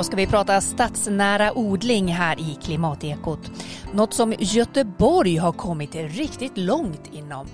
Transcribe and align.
Idag 0.00 0.06
ska 0.06 0.16
vi 0.16 0.26
prata 0.26 0.60
stadsnära 0.60 1.58
odling 1.58 2.08
här 2.08 2.40
i 2.40 2.58
Klimatekot. 2.62 3.50
Något 3.92 4.14
som 4.14 4.34
Göteborg 4.38 5.36
har 5.36 5.52
kommit 5.52 5.94
riktigt 5.94 6.58
långt 6.58 7.10
inom. 7.12 7.46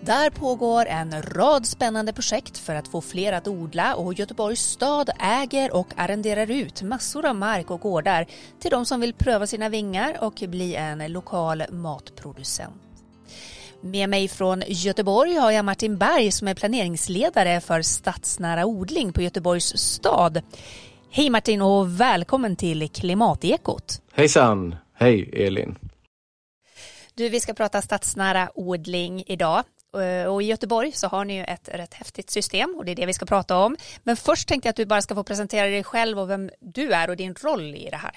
Där 0.00 0.30
pågår 0.30 0.86
en 0.86 1.22
rad 1.22 1.66
spännande 1.66 2.12
projekt 2.12 2.58
för 2.58 2.74
att 2.74 2.88
få 2.88 3.00
fler 3.00 3.32
att 3.32 3.48
odla 3.48 3.94
och 3.94 4.14
Göteborgs 4.14 4.60
stad 4.60 5.10
äger 5.20 5.74
och 5.74 5.86
arrenderar 5.96 6.50
ut 6.50 6.82
massor 6.82 7.26
av 7.26 7.36
mark 7.36 7.70
och 7.70 7.80
gårdar 7.80 8.26
till 8.60 8.70
de 8.70 8.86
som 8.86 9.00
vill 9.00 9.14
pröva 9.14 9.46
sina 9.46 9.68
vingar 9.68 10.24
och 10.24 10.42
bli 10.48 10.74
en 10.74 11.12
lokal 11.12 11.64
matproducent. 11.70 12.82
Med 13.80 14.08
mig 14.08 14.28
från 14.28 14.62
Göteborg 14.66 15.34
har 15.34 15.50
jag 15.50 15.64
Martin 15.64 15.98
Berg 15.98 16.32
som 16.32 16.48
är 16.48 16.54
planeringsledare 16.54 17.60
för 17.60 17.82
stadsnära 17.82 18.66
odling 18.66 19.12
på 19.12 19.22
Göteborgs 19.22 19.78
stad. 19.78 20.42
Hej 21.10 21.30
Martin 21.30 21.62
och 21.62 22.00
välkommen 22.00 22.56
till 22.56 22.88
Klimatekot. 22.88 24.02
Hejsan, 24.12 24.74
hej 24.94 25.30
Elin. 25.32 25.78
Du, 27.14 27.28
vi 27.28 27.40
ska 27.40 27.54
prata 27.54 27.82
stadsnära 27.82 28.50
odling 28.54 29.24
idag. 29.26 29.64
Eh, 29.96 30.32
och 30.32 30.42
i 30.42 30.46
Göteborg 30.46 30.92
så 30.92 31.08
har 31.08 31.24
ni 31.24 31.36
ju 31.36 31.44
ett 31.44 31.68
rätt 31.72 31.94
häftigt 31.94 32.30
system 32.30 32.74
och 32.78 32.84
det 32.84 32.92
är 32.92 32.96
det 32.96 33.06
vi 33.06 33.12
ska 33.12 33.26
prata 33.26 33.56
om. 33.56 33.76
Men 34.02 34.16
först 34.16 34.48
tänkte 34.48 34.66
jag 34.66 34.70
att 34.70 34.76
du 34.76 34.86
bara 34.86 35.02
ska 35.02 35.14
få 35.14 35.24
presentera 35.24 35.66
dig 35.66 35.84
själv 35.84 36.18
och 36.18 36.30
vem 36.30 36.50
du 36.60 36.92
är 36.92 37.10
och 37.10 37.16
din 37.16 37.34
roll 37.34 37.74
i 37.74 37.88
det 37.90 37.96
här. 37.96 38.12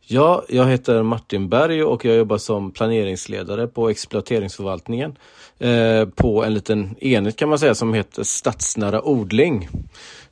Ja, 0.00 0.44
jag 0.48 0.66
heter 0.66 1.02
Martin 1.02 1.48
Berg 1.48 1.84
och 1.84 2.04
jag 2.04 2.16
jobbar 2.16 2.38
som 2.38 2.70
planeringsledare 2.72 3.66
på 3.66 3.90
exploateringsförvaltningen 3.90 5.16
eh, 5.58 6.08
på 6.08 6.44
en 6.44 6.54
liten 6.54 6.96
enhet 7.00 7.36
kan 7.36 7.48
man 7.48 7.58
säga 7.58 7.74
som 7.74 7.94
heter 7.94 8.22
Stadsnära 8.22 9.02
odling. 9.02 9.68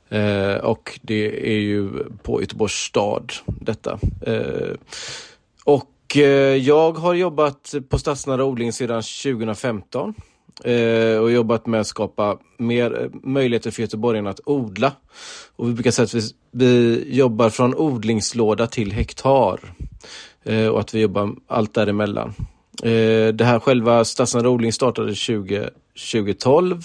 Eh, 0.09 0.55
och 0.55 0.99
det 1.01 1.51
är 1.55 1.59
ju 1.59 1.89
på 2.23 2.41
Göteborgs 2.41 2.73
stad 2.73 3.33
detta. 3.45 3.99
Eh, 4.21 4.75
och 5.63 6.17
eh, 6.17 6.55
jag 6.55 6.91
har 6.97 7.13
jobbat 7.13 7.75
på 7.89 7.97
Stadsnära 7.97 8.45
odling 8.45 8.73
sedan 8.73 9.01
2015 9.01 10.13
eh, 10.63 11.17
och 11.17 11.31
jobbat 11.31 11.67
med 11.67 11.79
att 11.81 11.87
skapa 11.87 12.37
mer 12.57 13.01
eh, 13.01 13.09
möjligheter 13.23 13.71
för 13.71 13.81
göteborgarna 13.81 14.29
att 14.29 14.39
odla. 14.45 14.91
Och 15.55 15.69
vi 15.69 15.73
brukar 15.73 15.91
säga 15.91 16.03
att 16.03 16.13
vi, 16.13 16.21
vi 16.51 17.03
jobbar 17.15 17.49
från 17.49 17.75
odlingslåda 17.75 18.67
till 18.67 18.91
hektar 18.91 19.59
eh, 20.43 20.67
och 20.67 20.79
att 20.79 20.93
vi 20.93 21.01
jobbar 21.01 21.35
allt 21.47 21.73
däremellan. 21.73 22.33
Eh, 22.83 23.33
det 23.33 23.43
här 23.43 23.59
själva 23.59 24.05
Stadsnära 24.05 24.49
odling 24.49 24.73
startade 24.73 25.15
20, 25.15 25.69
2012 26.11 26.83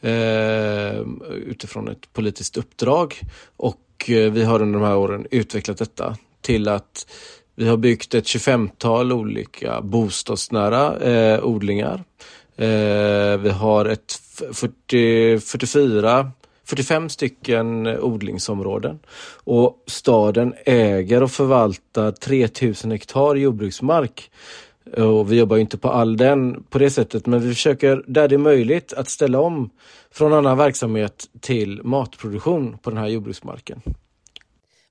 eh, 0.00 1.00
utifrån 1.46 1.88
ett 1.88 2.12
politiskt 2.12 2.56
uppdrag. 2.56 3.20
Och 3.56 4.10
eh, 4.10 4.32
vi 4.32 4.44
har 4.44 4.62
under 4.62 4.78
de 4.78 4.86
här 4.86 4.96
åren 4.96 5.26
utvecklat 5.30 5.78
detta 5.78 6.16
till 6.40 6.68
att 6.68 7.06
vi 7.54 7.68
har 7.68 7.76
byggt 7.76 8.14
ett 8.14 8.24
25-tal 8.24 9.12
olika 9.12 9.80
bostadsnära 9.80 10.96
eh, 10.96 11.44
odlingar. 11.44 12.04
Eh, 12.56 13.38
vi 13.38 13.50
har 13.50 13.84
ett 13.86 14.12
40, 14.52 15.40
44 15.40 16.32
45 16.70 17.08
stycken 17.08 17.86
odlingsområden. 17.86 18.98
Och 19.44 19.84
staden 19.86 20.54
äger 20.66 21.22
och 21.22 21.30
förvaltar 21.30 22.12
3000 22.12 22.90
hektar 22.90 23.34
jordbruksmark. 23.34 24.30
Och 24.96 25.32
vi 25.32 25.38
jobbar 25.38 25.56
inte 25.56 25.78
på 25.78 25.90
all 25.90 26.16
den 26.16 26.62
på 26.62 26.78
det 26.78 26.90
sättet 26.90 27.26
men 27.26 27.40
vi 27.40 27.48
försöker 27.48 28.04
där 28.06 28.28
det 28.28 28.34
är 28.34 28.38
möjligt 28.38 28.92
att 28.92 29.08
ställa 29.08 29.40
om 29.40 29.70
från 30.10 30.32
annan 30.32 30.58
verksamhet 30.58 31.28
till 31.40 31.82
matproduktion 31.82 32.78
på 32.78 32.90
den 32.90 32.98
här 32.98 33.08
jordbruksmarken. 33.08 33.82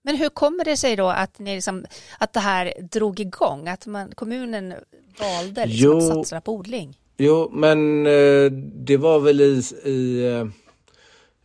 Men 0.01 0.15
hur 0.15 0.29
kommer 0.29 0.65
det 0.65 0.77
sig 0.77 0.95
då 0.95 1.07
att, 1.07 1.39
ni 1.39 1.55
liksom, 1.55 1.85
att 2.17 2.33
det 2.33 2.39
här 2.39 2.73
drog 2.91 3.19
igång? 3.19 3.67
Att 3.67 3.85
man, 3.85 4.11
kommunen 4.15 4.73
valde 5.19 5.65
liksom 5.65 5.97
att 5.97 6.03
satsa 6.03 6.41
på 6.41 6.53
odling? 6.53 6.97
Jo, 7.17 7.49
men 7.53 8.05
eh, 8.05 8.51
det 8.85 8.97
var 8.97 9.19
väl 9.19 9.41
i, 9.41 9.63
i, 9.85 10.25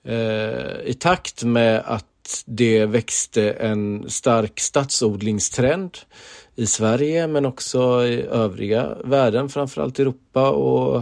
eh, 0.04 0.90
i 0.90 0.94
takt 0.94 1.44
med 1.44 1.82
att 1.86 2.44
det 2.46 2.86
växte 2.86 3.50
en 3.50 4.10
stark 4.10 4.60
stadsodlingstrend 4.60 5.98
i 6.56 6.66
Sverige 6.66 7.26
men 7.26 7.46
också 7.46 8.06
i 8.06 8.22
övriga 8.22 8.88
världen, 9.04 9.48
framförallt 9.48 9.98
Europa 9.98 10.50
och 10.50 10.96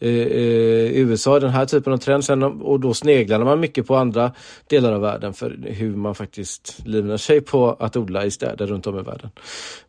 eh, 0.00 0.08
eh, 0.08 0.98
USA, 0.98 1.40
den 1.40 1.50
här 1.50 1.66
typen 1.66 1.92
av 1.92 1.96
trend. 1.96 2.24
Sen, 2.24 2.42
och 2.42 2.80
då 2.80 2.94
sneglade 2.94 3.44
man 3.44 3.60
mycket 3.60 3.86
på 3.86 3.96
andra 3.96 4.32
delar 4.66 4.92
av 4.92 5.00
världen 5.00 5.34
för 5.34 5.58
hur 5.66 5.96
man 5.96 6.14
faktiskt 6.14 6.78
livnar 6.84 7.16
sig 7.16 7.40
på 7.40 7.76
att 7.80 7.96
odla 7.96 8.24
i 8.24 8.30
städer 8.30 8.66
runt 8.66 8.86
om 8.86 8.98
i 8.98 9.02
världen. 9.02 9.30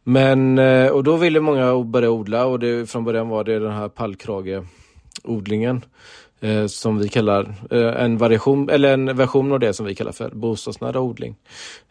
Men, 0.03 0.59
eh, 0.59 0.87
och 0.87 1.03
då 1.03 1.15
ville 1.15 1.39
många 1.39 1.83
börja 1.83 2.09
odla 2.09 2.45
och 2.45 2.59
det, 2.59 2.89
från 2.89 3.03
början 3.03 3.29
var 3.29 3.43
det 3.43 3.59
den 3.59 3.71
här 3.71 3.89
pallkrageodlingen 3.89 5.85
eh, 6.41 6.67
som 6.67 6.99
vi 6.99 7.09
kallar 7.09 7.55
eh, 7.71 8.03
en 8.03 8.17
variation 8.17 8.69
eller 8.69 8.93
en 8.93 9.17
version 9.17 9.51
av 9.51 9.59
det 9.59 9.73
som 9.73 9.85
vi 9.85 9.95
kallar 9.95 10.11
för 10.11 10.29
bostadsnära 10.29 10.99
odling. 10.99 11.35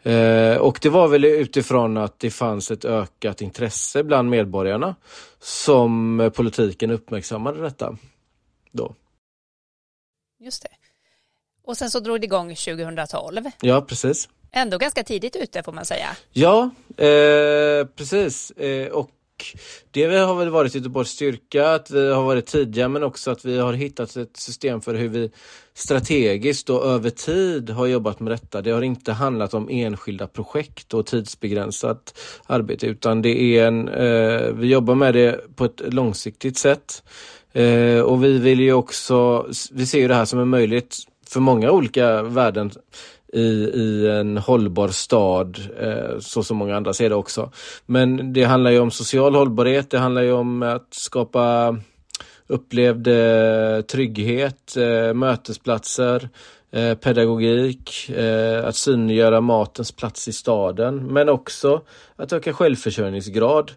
Eh, 0.03 0.57
och 0.57 0.79
det 0.81 0.89
var 0.89 1.07
väl 1.07 1.25
utifrån 1.25 1.97
att 1.97 2.19
det 2.19 2.31
fanns 2.31 2.71
ett 2.71 2.85
ökat 2.85 3.41
intresse 3.41 4.03
bland 4.03 4.29
medborgarna 4.29 4.95
som 5.39 6.31
politiken 6.35 6.91
uppmärksammade 6.91 7.61
detta 7.61 7.97
då. 8.71 8.95
Just 10.39 10.63
det. 10.63 10.69
Och 11.63 11.77
sen 11.77 11.91
så 11.91 11.99
drog 11.99 12.21
det 12.21 12.25
igång 12.25 12.55
2012. 12.55 13.41
Ja, 13.61 13.81
precis. 13.81 14.29
Ändå 14.51 14.77
ganska 14.77 15.03
tidigt 15.03 15.35
ute 15.35 15.63
får 15.63 15.71
man 15.71 15.85
säga. 15.85 16.07
Ja, 16.31 16.69
precis. 17.95 18.51
Eh, 18.51 18.87
och 19.41 19.91
det 19.91 20.17
har 20.17 20.35
väl 20.35 20.49
varit 20.49 20.75
Göteborgs 20.75 21.09
styrka, 21.09 21.71
att 21.71 21.91
vi 21.91 22.11
har 22.11 22.23
varit 22.23 22.45
tidiga 22.45 22.87
men 22.87 23.03
också 23.03 23.31
att 23.31 23.45
vi 23.45 23.57
har 23.57 23.73
hittat 23.73 24.15
ett 24.15 24.37
system 24.37 24.81
för 24.81 24.95
hur 24.95 25.07
vi 25.07 25.31
strategiskt 25.73 26.69
och 26.69 26.85
över 26.85 27.09
tid 27.09 27.69
har 27.69 27.85
jobbat 27.85 28.19
med 28.19 28.31
detta. 28.31 28.61
Det 28.61 28.71
har 28.71 28.81
inte 28.81 29.11
handlat 29.11 29.53
om 29.53 29.69
enskilda 29.71 30.27
projekt 30.27 30.93
och 30.93 31.05
tidsbegränsat 31.05 32.19
arbete 32.45 32.87
utan 32.87 33.21
det 33.21 33.41
är 33.41 33.67
en, 33.67 33.87
eh, 33.87 34.53
vi 34.53 34.67
jobbar 34.67 34.95
med 34.95 35.13
det 35.13 35.55
på 35.55 35.65
ett 35.65 35.81
långsiktigt 35.93 36.57
sätt. 36.57 37.03
Eh, 37.53 37.99
och 37.99 38.23
vi 38.23 38.39
vill 38.39 38.59
ju 38.59 38.73
också, 38.73 39.47
vi 39.71 39.85
ser 39.85 39.99
ju 39.99 40.07
det 40.07 40.15
här 40.15 40.25
som 40.25 40.39
en 40.39 40.49
möjlighet 40.49 40.95
för 41.27 41.39
många 41.39 41.71
olika 41.71 42.23
värden 42.23 42.71
i, 43.33 43.71
i 43.73 44.09
en 44.09 44.37
hållbar 44.37 44.87
stad, 44.87 45.59
eh, 45.79 46.19
så 46.19 46.43
som 46.43 46.57
många 46.57 46.75
andra 46.75 46.93
ser 46.93 47.09
det 47.09 47.15
också. 47.15 47.51
Men 47.85 48.33
det 48.33 48.43
handlar 48.43 48.71
ju 48.71 48.79
om 48.79 48.91
social 48.91 49.35
hållbarhet, 49.35 49.89
det 49.89 49.99
handlar 49.99 50.21
ju 50.21 50.31
om 50.31 50.63
att 50.63 50.87
skapa 50.93 51.75
upplevd 52.51 53.07
eh, 53.07 53.81
trygghet, 53.81 54.77
eh, 54.77 55.13
mötesplatser, 55.13 56.29
eh, 56.71 56.97
pedagogik, 56.97 58.11
att 58.63 58.75
synliggöra 58.75 59.41
matens 59.41 59.91
plats 59.91 60.27
i 60.27 60.33
staden, 60.33 60.95
men 60.95 61.29
också 61.29 61.81
att 62.15 62.33
öka 62.33 62.53
självförsörjningsgrad 62.53 63.71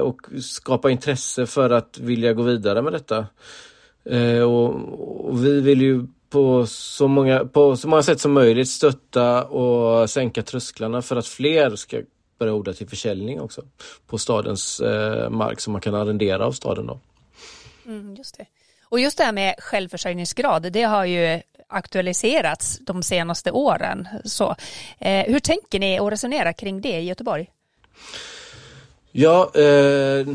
och 0.00 0.20
skapa 0.42 0.90
intresse 0.90 1.46
för 1.46 1.70
att 1.70 1.98
vilja 1.98 2.32
gå 2.32 2.42
vidare 2.42 2.82
med 2.82 2.92
detta. 2.92 3.26
Och, 4.44 4.74
och, 5.28 5.44
vi 5.44 5.60
vill 5.60 5.80
ju 5.80 6.06
på 6.30 6.66
så, 6.66 7.08
många, 7.08 7.44
på 7.44 7.76
så 7.76 7.88
många 7.88 8.02
sätt 8.02 8.20
som 8.20 8.32
möjligt 8.32 8.68
stötta 8.68 9.44
och 9.44 10.10
sänka 10.10 10.42
trösklarna 10.42 11.02
för 11.02 11.16
att 11.16 11.26
fler 11.26 11.76
ska 11.76 12.00
börja 12.38 12.54
odla 12.54 12.72
till 12.72 12.88
försäljning 12.88 13.40
också 13.40 13.62
på 14.06 14.18
stadens 14.18 14.80
eh, 14.80 15.30
mark 15.30 15.60
som 15.60 15.72
man 15.72 15.82
kan 15.82 15.94
arrendera 15.94 16.46
av 16.46 16.52
staden. 16.52 16.86
Då. 16.86 17.00
Mm, 17.86 18.14
just 18.14 18.38
det. 18.38 18.46
Och 18.84 19.00
just 19.00 19.18
det 19.18 19.24
här 19.24 19.32
med 19.32 19.54
självförsörjningsgrad, 19.58 20.72
det 20.72 20.82
har 20.82 21.04
ju 21.04 21.40
aktualiserats 21.68 22.78
de 22.80 23.02
senaste 23.02 23.50
åren. 23.50 24.08
Så, 24.24 24.56
eh, 24.98 25.26
hur 25.26 25.40
tänker 25.40 25.78
ni 25.78 26.00
och 26.00 26.10
resonerar 26.10 26.52
kring 26.52 26.80
det 26.80 27.00
i 27.00 27.04
Göteborg? 27.04 27.50
Ja, 29.12 29.50
eh, 29.54 30.26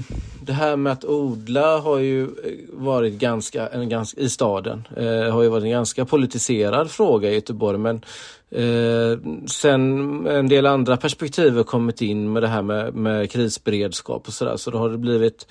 det 0.42 0.54
här 0.54 0.76
med 0.76 0.94
att 0.94 1.06
odla 1.06 1.78
har 1.78 1.98
ju 1.98 2.24
eh, 2.24 2.30
varit 2.74 3.14
ganska, 3.14 3.68
en 3.68 3.90
ganska 3.90 4.22
i 4.22 4.30
staden, 4.30 4.88
eh, 4.98 5.34
har 5.34 5.44
ju 5.44 5.50
varit 5.50 5.64
en 5.64 5.70
ganska 5.70 6.06
politiserad 6.06 6.92
fråga 6.92 7.30
i 7.30 7.34
Göteborg 7.34 7.78
men 7.78 7.96
eh, 8.52 9.20
sen 9.48 10.28
en 10.28 10.50
del 10.50 10.66
andra 10.66 10.98
perspektiv 10.98 11.56
har 11.56 11.64
kommit 11.64 12.02
in 12.02 12.34
med 12.34 12.44
det 12.44 12.48
här 12.48 12.62
med, 12.62 12.94
med 12.96 13.32
krisberedskap 13.32 14.28
och 14.28 14.34
sådär. 14.34 14.58
Så 14.58 14.72
då 14.72 14.78
har 14.78 14.90
det 14.90 14.98
blivit 14.98 15.48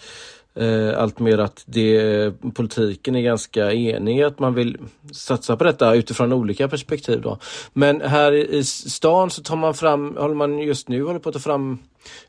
eh, 0.60 1.02
allt 1.02 1.18
mer 1.18 1.38
att 1.38 1.62
det, 1.66 2.32
politiken 2.54 3.16
är 3.16 3.20
ganska 3.20 3.72
enig 3.72 4.22
att 4.22 4.38
man 4.38 4.54
vill 4.54 4.78
satsa 5.12 5.56
på 5.56 5.64
detta 5.64 5.94
utifrån 5.94 6.32
olika 6.32 6.68
perspektiv. 6.68 7.20
Då. 7.20 7.38
Men 7.72 8.00
här 8.00 8.32
i 8.32 8.64
stan 8.64 9.30
så 9.30 9.42
tar 9.42 9.56
man 9.56 9.74
fram, 9.74 10.16
håller 10.16 10.34
man 10.34 10.58
just 10.58 10.88
nu 10.88 11.04
håller 11.04 11.18
på 11.18 11.28
att 11.28 11.32
ta 11.32 11.40
fram 11.40 11.78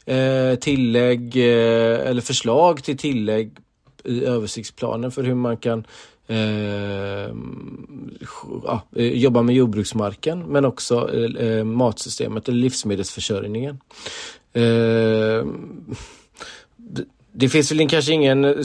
eh, 0.05 0.55
tillägg 0.59 1.37
eh, 1.37 2.09
eller 2.09 2.21
förslag 2.21 2.83
till 2.83 2.97
tillägg 2.97 3.51
i 4.03 4.25
översiktsplanen 4.25 5.11
för 5.11 5.23
hur 5.23 5.35
man 5.35 5.57
kan 5.57 5.85
eh, 6.27 7.35
ja, 8.63 8.81
eh, 8.95 9.13
jobba 9.13 9.41
med 9.41 9.55
jordbruksmarken 9.55 10.39
men 10.39 10.65
också 10.65 11.09
eh, 11.13 11.47
eh 11.47 11.63
matsystemet 11.63 12.47
eller 12.47 12.57
livsmedelsförsörjningen. 12.57 13.79
Eh, 14.53 15.45
det 17.31 17.49
finns 17.49 17.71
väl 17.71 17.89
kanske 17.89 18.13
ingen 18.13 18.63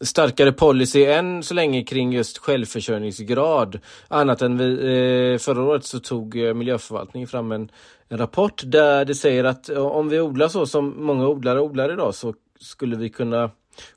starkare 0.00 0.52
policy 0.52 1.04
än 1.04 1.42
så 1.42 1.54
länge 1.54 1.82
kring 1.82 2.12
just 2.12 2.38
självförsörjningsgrad. 2.38 3.78
Annat 4.08 4.42
än 4.42 4.58
vi, 4.58 4.72
eh, 4.72 5.38
förra 5.38 5.62
året 5.62 5.84
så 5.84 6.00
tog 6.00 6.36
eh, 6.36 6.54
miljöförvaltningen 6.54 7.28
fram 7.28 7.52
en, 7.52 7.70
en 8.08 8.18
rapport 8.18 8.62
där 8.64 9.04
det 9.04 9.14
säger 9.14 9.44
att 9.44 9.68
om 9.68 10.08
vi 10.08 10.20
odlar 10.20 10.48
så 10.48 10.66
som 10.66 11.04
många 11.04 11.28
odlare 11.28 11.60
odlar 11.60 11.92
idag 11.92 12.14
så 12.14 12.34
skulle 12.60 12.96
vi 12.96 13.08
kunna 13.10 13.50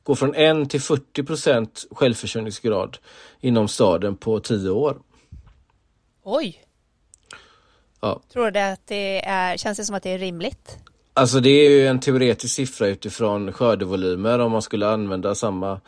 gå 0.03 0.15
från 0.15 0.35
1 0.35 0.69
till 0.69 0.81
40 0.81 1.23
procent 1.23 1.85
självförsörjningsgrad 1.91 2.97
inom 3.39 3.67
staden 3.67 4.15
på 4.15 4.39
tio 4.39 4.69
år. 4.69 4.97
Oj! 6.23 6.63
Ja. 8.01 8.21
Tror 8.33 8.51
du 8.51 8.59
att 8.59 8.87
det 8.87 9.25
är, 9.25 9.57
känns 9.57 9.77
det 9.77 9.85
som 9.85 9.95
att 9.95 10.03
det 10.03 10.09
är 10.09 10.17
rimligt? 10.17 10.77
Alltså 11.13 11.39
det 11.39 11.49
är 11.49 11.69
ju 11.69 11.87
en 11.87 11.99
teoretisk 11.99 12.55
siffra 12.55 12.87
utifrån 12.87 13.53
skördevolymer 13.53 14.39
om 14.39 14.51
man 14.51 14.61
skulle 14.61 14.87
använda 14.87 15.35
samma 15.35 15.79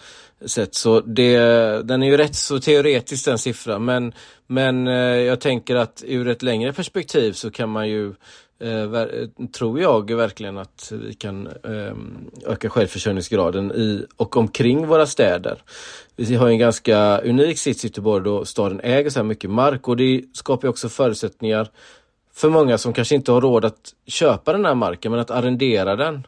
sätt. 0.45 0.75
Så 0.75 0.99
det, 0.99 1.37
den 1.83 2.03
är 2.03 2.07
ju 2.07 2.17
rätt 2.17 2.35
så 2.35 2.59
teoretisk 2.59 3.25
den 3.25 3.37
siffran 3.37 3.85
men, 3.85 4.13
men 4.47 4.87
eh, 4.87 4.93
jag 5.03 5.39
tänker 5.39 5.75
att 5.75 6.03
ur 6.07 6.27
ett 6.27 6.41
längre 6.41 6.73
perspektiv 6.73 7.33
så 7.33 7.51
kan 7.51 7.69
man 7.69 7.89
ju 7.89 8.07
eh, 8.59 9.05
tror 9.57 9.79
jag 9.79 10.11
verkligen 10.11 10.57
att 10.57 10.91
vi 10.95 11.13
kan 11.13 11.47
ehm, 11.47 12.31
öka 12.45 12.69
självförsörjningsgraden 12.69 13.71
i 13.71 14.05
och 14.17 14.37
omkring 14.37 14.87
våra 14.87 15.05
städer. 15.05 15.57
Vi 16.15 16.35
har 16.35 16.47
en 16.47 16.57
ganska 16.57 17.17
unik 17.17 17.59
sits 17.59 17.85
i 17.85 17.87
Göteborg 17.87 18.23
då 18.23 18.45
staden 18.45 18.79
äger 18.83 19.09
så 19.09 19.19
här 19.19 19.23
mycket 19.23 19.49
mark 19.49 19.87
och 19.87 19.97
det 19.97 20.21
skapar 20.33 20.67
också 20.67 20.89
förutsättningar 20.89 21.69
för 22.35 22.49
många 22.49 22.77
som 22.77 22.93
kanske 22.93 23.15
inte 23.15 23.31
har 23.31 23.41
råd 23.41 23.65
att 23.65 23.93
köpa 24.07 24.53
den 24.53 24.65
här 24.65 24.75
marken 24.75 25.11
men 25.11 25.21
att 25.21 25.31
arrendera 25.31 25.95
den. 25.95 26.23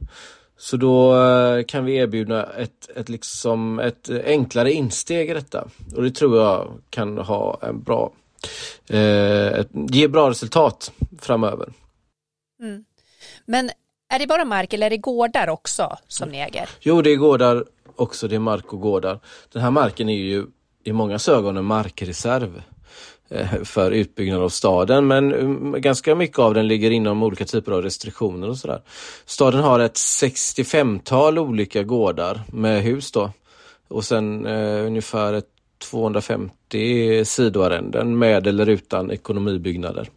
Så 0.57 0.77
då 0.77 1.23
eh, 1.23 1.63
kan 1.63 1.85
vi 1.85 1.95
erbjuda 1.95 2.53
ett, 2.53 2.89
ett, 2.95 3.09
liksom, 3.09 3.79
ett 3.79 4.09
enklare 4.25 4.71
insteg 4.73 5.29
i 5.29 5.33
detta. 5.33 5.67
Och 5.95 6.03
det 6.03 6.11
tror 6.11 6.37
jag 6.37 6.71
kan 6.89 7.17
ha 7.17 7.59
en 7.61 7.83
bra, 7.83 8.11
eh, 8.89 9.47
ett, 9.47 9.69
ge 9.71 10.07
bra 10.07 10.29
resultat 10.29 10.91
framöver. 11.19 11.69
Mm. 12.61 12.85
Men 13.45 13.69
är 14.13 14.19
det 14.19 14.27
bara 14.27 14.45
mark 14.45 14.73
eller 14.73 14.85
är 14.85 14.89
det 14.89 14.97
gårdar 14.97 15.49
också 15.49 15.97
som 16.07 16.29
ni 16.29 16.37
äger? 16.37 16.69
Jo, 16.79 17.01
det 17.01 17.09
är 17.09 17.15
gårdar 17.15 17.65
också. 17.95 18.27
Det 18.27 18.35
är 18.35 18.39
mark 18.39 18.73
och 18.73 18.79
gårdar. 18.79 19.19
Den 19.51 19.61
här 19.61 19.71
marken 19.71 20.09
är 20.09 20.17
ju 20.17 20.45
i 20.83 20.91
många 20.93 21.19
ögon 21.29 21.57
en 21.57 21.65
markreserv. 21.65 22.61
Eh, 23.29 23.63
för 23.63 23.91
utbyggnad 23.91 24.41
av 24.41 24.49
staden 24.49 25.07
men 25.07 25.33
um, 25.33 25.75
ganska 25.81 26.15
mycket 26.15 26.39
av 26.39 26.53
den 26.53 26.67
ligger 26.67 26.91
inom 26.91 27.23
olika 27.23 27.45
typer 27.45 27.71
av 27.71 27.81
restriktioner 27.81 28.49
och 28.49 28.57
sådär. 28.57 28.81
Staden 29.25 29.61
har 29.61 29.79
ett 29.79 29.95
65-tal 29.95 31.39
olika 31.39 31.83
gårdar 31.83 32.41
med 32.51 32.83
hus 32.83 33.11
då 33.11 33.31
och 33.87 34.05
sen 34.05 34.45
eh, 34.45 34.85
ungefär 34.85 35.33
ett 35.33 35.49
250 35.77 37.25
sidoarrenden 37.25 38.17
med 38.17 38.47
eller 38.47 38.69
utan 38.69 39.11
ekonomibyggnader. 39.11 40.09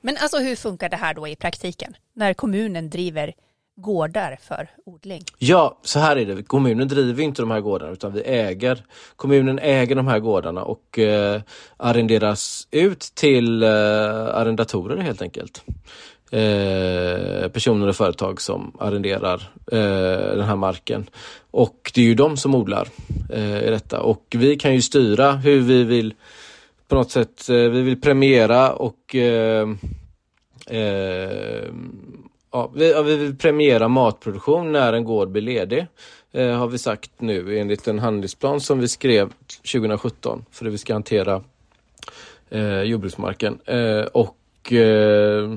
Men 0.00 0.16
alltså 0.16 0.38
hur 0.38 0.56
funkar 0.56 0.88
det 0.88 0.96
här 0.96 1.14
då 1.14 1.28
i 1.28 1.36
praktiken 1.36 1.96
när 2.14 2.34
kommunen 2.34 2.90
driver 2.90 3.34
gårdar 3.80 4.38
för 4.42 4.68
odling? 4.84 5.22
Ja, 5.38 5.78
så 5.82 5.98
här 5.98 6.16
är 6.16 6.26
det. 6.26 6.42
Kommunen 6.42 6.88
driver 6.88 7.22
inte 7.22 7.42
de 7.42 7.50
här 7.50 7.60
gårdarna 7.60 7.92
utan 7.92 8.12
vi 8.12 8.22
äger. 8.22 8.84
Kommunen 9.16 9.58
äger 9.58 9.94
de 9.94 10.06
här 10.06 10.18
gårdarna 10.18 10.62
och 10.62 10.98
eh, 10.98 11.40
arrenderas 11.76 12.68
ut 12.70 13.00
till 13.00 13.62
eh, 13.62 13.68
arrendatorer 13.70 14.96
helt 14.96 15.22
enkelt. 15.22 15.62
Eh, 16.30 17.48
personer 17.48 17.88
och 17.88 17.96
företag 17.96 18.40
som 18.40 18.72
arrenderar 18.78 19.50
eh, 19.72 20.36
den 20.36 20.44
här 20.44 20.56
marken. 20.56 21.10
Och 21.50 21.92
det 21.94 22.00
är 22.00 22.04
ju 22.04 22.14
de 22.14 22.36
som 22.36 22.54
odlar 22.54 22.88
eh, 23.32 23.64
i 23.64 23.70
detta 23.70 24.00
och 24.00 24.24
vi 24.30 24.56
kan 24.56 24.74
ju 24.74 24.82
styra 24.82 25.32
hur 25.32 25.60
vi 25.60 25.84
vill 25.84 26.14
på 26.88 26.94
något 26.94 27.10
sätt, 27.10 27.48
eh, 27.48 27.56
vi 27.56 27.82
vill 27.82 28.00
premiera 28.00 28.72
och 28.72 29.14
eh, 29.14 29.68
eh 30.66 31.64
ja, 32.50 32.70
vi, 32.74 32.92
ja, 32.92 33.02
vi 33.02 33.16
vill 33.16 33.36
premiera 33.36 33.88
matproduktion 33.88 34.72
när 34.72 34.92
en 34.92 35.04
gård 35.04 35.30
blir 35.30 35.42
ledig. 35.42 35.86
Eh, 36.32 36.56
har 36.56 36.66
vi 36.66 36.78
sagt 36.78 37.10
nu 37.18 37.58
enligt 37.58 37.88
en 37.88 37.98
handlingsplan 37.98 38.60
som 38.60 38.78
vi 38.78 38.88
skrev 38.88 39.32
2017 39.72 40.44
för 40.50 40.64
hur 40.64 40.72
vi 40.72 40.78
ska 40.78 40.92
hantera 40.92 41.42
eh, 42.50 42.82
jordbruksmarken. 42.82 43.58
Eh, 43.64 44.00
och 44.00 44.72
eh, 44.72 45.54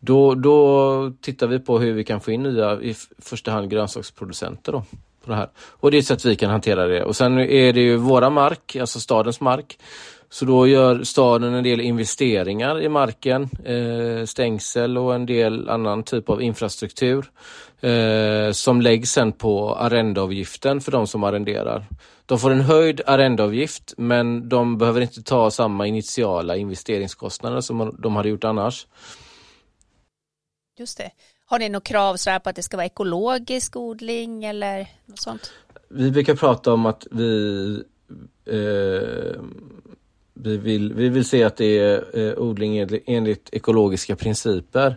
då, 0.00 0.34
då 0.34 1.12
tittar 1.20 1.46
vi 1.46 1.58
på 1.58 1.78
hur 1.78 1.92
vi 1.92 2.04
kan 2.04 2.20
få 2.20 2.30
in 2.30 2.42
nya, 2.42 2.80
i 2.80 2.94
första 3.18 3.50
hand 3.50 3.70
grönsaksproducenter. 3.70 4.72
Då, 4.72 4.84
på 5.24 5.30
det 5.30 5.36
här. 5.36 5.48
Och 5.56 5.90
det 5.90 5.96
är 5.96 5.98
ett 5.98 6.06
sätt 6.06 6.24
vi 6.24 6.36
kan 6.36 6.50
hantera 6.50 6.86
det. 6.86 7.04
Och 7.04 7.16
sen 7.16 7.38
är 7.38 7.72
det 7.72 7.80
ju 7.80 7.96
våra 7.96 8.30
mark, 8.30 8.76
alltså 8.76 9.00
stadens 9.00 9.40
mark, 9.40 9.78
så 10.32 10.44
då 10.44 10.66
gör 10.66 11.04
staden 11.04 11.54
en 11.54 11.64
del 11.64 11.80
investeringar 11.80 12.80
i 12.82 12.88
marken, 12.88 13.42
eh, 13.64 14.24
stängsel 14.26 14.98
och 14.98 15.14
en 15.14 15.26
del 15.26 15.68
annan 15.68 16.02
typ 16.02 16.28
av 16.28 16.42
infrastruktur 16.42 17.30
eh, 17.80 18.52
som 18.52 18.80
läggs 18.80 19.10
sen 19.10 19.32
på 19.32 19.74
arrendeavgiften 19.74 20.80
för 20.80 20.92
de 20.92 21.06
som 21.06 21.24
arrenderar. 21.24 21.86
De 22.26 22.38
får 22.38 22.50
en 22.50 22.60
höjd 22.60 23.00
arrendeavgift 23.06 23.94
men 23.96 24.48
de 24.48 24.78
behöver 24.78 25.00
inte 25.00 25.22
ta 25.22 25.50
samma 25.50 25.86
initiala 25.86 26.56
investeringskostnader 26.56 27.60
som 27.60 27.96
de 27.98 28.16
hade 28.16 28.28
gjort 28.28 28.44
annars. 28.44 28.86
Just 30.78 30.98
det. 30.98 31.10
Har 31.46 31.58
ni 31.58 31.68
något 31.68 31.84
krav 31.84 32.16
så 32.16 32.38
på 32.44 32.50
att 32.50 32.56
det 32.56 32.62
ska 32.62 32.76
vara 32.76 32.86
ekologisk 32.86 33.76
odling 33.76 34.44
eller 34.44 34.86
något 35.06 35.20
sånt? 35.20 35.52
Vi 35.88 36.10
brukar 36.10 36.34
prata 36.34 36.72
om 36.72 36.86
att 36.86 37.06
vi 37.10 37.82
eh, 38.46 39.42
vi 40.34 40.56
vill, 40.56 40.94
vi 40.94 41.08
vill 41.08 41.24
se 41.24 41.44
att 41.44 41.56
det 41.56 41.78
är 41.78 42.18
eh, 42.18 42.38
odling 42.38 42.78
enligt, 42.78 43.04
enligt 43.06 43.48
ekologiska 43.52 44.16
principer. 44.16 44.96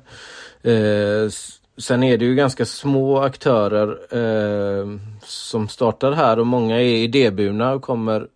Eh, 0.62 1.30
sen 1.78 2.04
är 2.04 2.18
det 2.18 2.26
ju 2.26 2.36
ganska 2.36 2.66
små 2.66 3.20
aktörer 3.20 3.98
eh, 4.10 4.88
som 5.24 5.68
startar 5.68 6.12
här 6.12 6.40
och 6.40 6.48
många 6.48 6.82
är 6.82 6.96
idéburna 6.96 7.74
och 7.74 7.82
kommer 7.82 8.28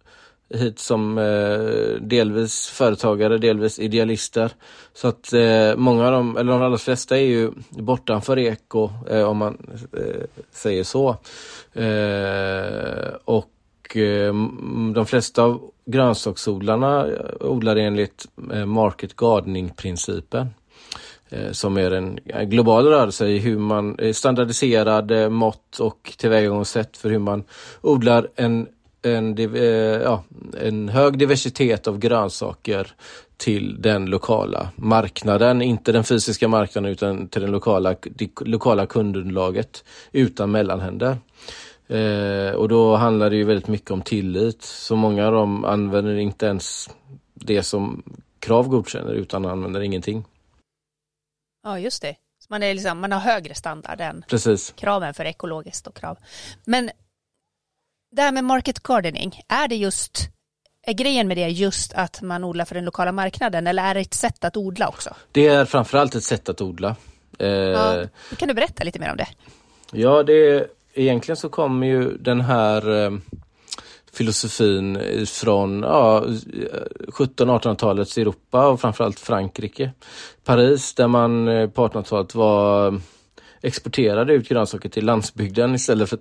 hit 0.54 0.80
som 0.80 1.18
eh, 1.18 2.02
delvis 2.02 2.68
företagare, 2.68 3.38
delvis 3.38 3.80
idealister. 3.80 4.52
Så 4.94 5.08
att 5.08 5.34
eh, 5.34 5.76
många 5.76 6.06
av 6.06 6.12
dem, 6.12 6.38
eller 6.38 6.52
de 6.52 6.62
allra 6.62 6.78
flesta 6.78 7.18
är 7.18 7.26
ju 7.26 7.52
bortanför 7.70 8.40
eko 8.40 8.90
eh, 9.10 9.24
om 9.24 9.38
man 9.38 9.80
eh, 9.94 10.44
säger 10.52 10.84
så. 10.84 11.10
Eh, 11.74 13.16
och 13.90 13.98
eh, 13.98 14.34
de 14.94 15.06
flesta 15.06 15.44
av 15.44 15.72
grönsaksodlarna 15.86 17.08
eh, 17.08 17.16
odlar 17.40 17.76
enligt 17.76 18.26
eh, 18.54 18.66
market 18.66 19.16
gardening-principen 19.16 20.48
som 21.52 21.78
är 21.78 21.92
en 21.92 22.20
global 22.50 22.86
rörelse 22.86 23.28
i 23.28 23.38
hur 23.38 23.58
man 23.58 23.98
standardiserade 24.14 25.30
mått 25.30 25.80
och 25.80 26.14
tillvägagångssätt 26.18 26.98
för 26.98 27.10
hur 27.10 27.20
man 27.20 27.44
odlar 27.82 28.28
en, 28.36 28.68
en, 29.02 29.36
ja, 30.04 30.24
en 30.62 30.90
hög 30.90 31.18
diversitet 31.18 31.88
av 31.88 32.00
grönsaker 32.00 32.88
till 33.38 33.82
den 33.82 34.06
lokala 34.06 34.70
marknaden, 34.76 35.62
inte 35.62 35.92
den 35.92 36.04
fysiska 36.04 36.48
marknaden 36.48 36.92
utan 36.92 37.28
till 37.28 37.42
den 37.42 37.52
lokala, 37.52 37.96
det 38.02 38.30
lokala 38.42 38.86
kundunderlaget 38.86 39.84
utan 40.12 40.52
mellanhänder. 40.52 41.18
Eh, 41.90 42.52
och 42.52 42.70
då 42.70 42.96
handlar 42.96 43.30
det 43.30 43.36
ju 43.36 43.44
väldigt 43.44 43.68
mycket 43.68 43.92
om 43.92 44.02
tillit. 44.02 44.62
Så 44.62 44.96
många 44.96 45.28
av 45.28 45.34
dem 45.34 45.66
använder 45.66 46.16
inte 46.16 46.46
ens 46.46 46.90
det 47.34 47.64
som 47.64 48.04
Krav 48.40 48.68
godkänner 48.68 49.14
utan 49.14 49.46
använder 49.46 49.82
ingenting. 49.82 50.26
Ja, 51.64 51.80
just 51.80 52.02
det. 52.02 52.16
Man, 52.50 52.64
är 52.64 52.74
liksom, 52.74 53.00
man 53.00 53.12
har 53.12 53.20
högre 53.20 53.56
standard 53.56 54.02
än 54.02 54.24
Precis. 54.28 54.74
kraven 54.78 55.14
för 55.14 55.26
ekologiskt 55.26 55.88
och 55.88 55.96
krav. 55.96 56.18
Men 56.66 56.90
det 58.12 58.22
här 58.22 58.32
med 58.32 58.44
market 58.44 58.84
gardening, 58.84 59.42
är 59.48 59.68
det 59.68 59.76
just 59.76 60.30
är 60.82 60.94
grejen 60.94 61.28
med 61.28 61.38
det 61.38 61.48
just 61.48 61.94
att 61.94 62.22
man 62.22 62.44
odlar 62.44 62.66
för 62.66 62.76
den 62.76 62.86
lokala 62.86 63.12
marknaden 63.12 63.68
eller 63.68 63.84
är 63.84 63.94
det 63.94 64.00
ett 64.00 64.14
sätt 64.14 64.44
att 64.44 64.58
odla 64.58 64.88
också? 64.88 65.16
Det 65.32 65.48
är 65.48 65.66
framförallt 65.66 66.16
ett 66.16 66.24
sätt 66.24 66.50
att 66.50 66.62
odla. 66.62 66.96
Eh, 67.40 67.50
ja, 67.50 68.06
kan 68.38 68.48
du 68.48 68.54
berätta 68.54 68.84
lite 68.84 69.00
mer 69.00 69.12
om 69.12 69.18
det? 69.18 69.28
Ja, 69.92 70.24
det 70.24 70.68
egentligen 70.94 71.38
så 71.38 71.50
kommer 71.50 71.88
ju 71.88 72.18
den 72.18 72.42
här 72.42 73.06
eh, 73.06 73.12
filosofin 74.14 75.00
från 75.26 75.84
ja, 75.84 76.26
1700-1800-talets 77.08 78.18
Europa 78.18 78.68
och 78.68 78.82
framförallt 78.82 79.20
Frankrike. 79.20 79.92
Paris 80.44 80.94
där 80.94 81.08
man 81.08 81.48
eh, 81.48 81.70
på 81.70 81.88
1800-talet 81.88 82.36
var 82.36 83.00
exporterade 83.62 84.34
ut 84.34 84.50
grönsaker 84.50 84.90
till 84.90 85.06
landsbygden 85.06 85.76
istället 85.76 86.10
för, 86.10 86.20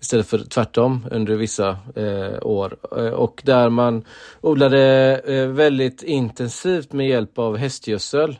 istället 0.00 0.26
för 0.26 0.38
tvärtom 0.38 1.06
under 1.10 1.36
vissa 1.36 1.78
eh, 1.96 2.42
år. 2.42 2.76
Eh, 2.96 3.12
och 3.12 3.42
där 3.44 3.68
man 3.68 4.04
odlade 4.40 5.16
eh, 5.26 5.46
väldigt 5.46 6.02
intensivt 6.02 6.92
med 6.92 7.08
hjälp 7.08 7.38
av 7.38 7.56
hästgödsel 7.56 8.36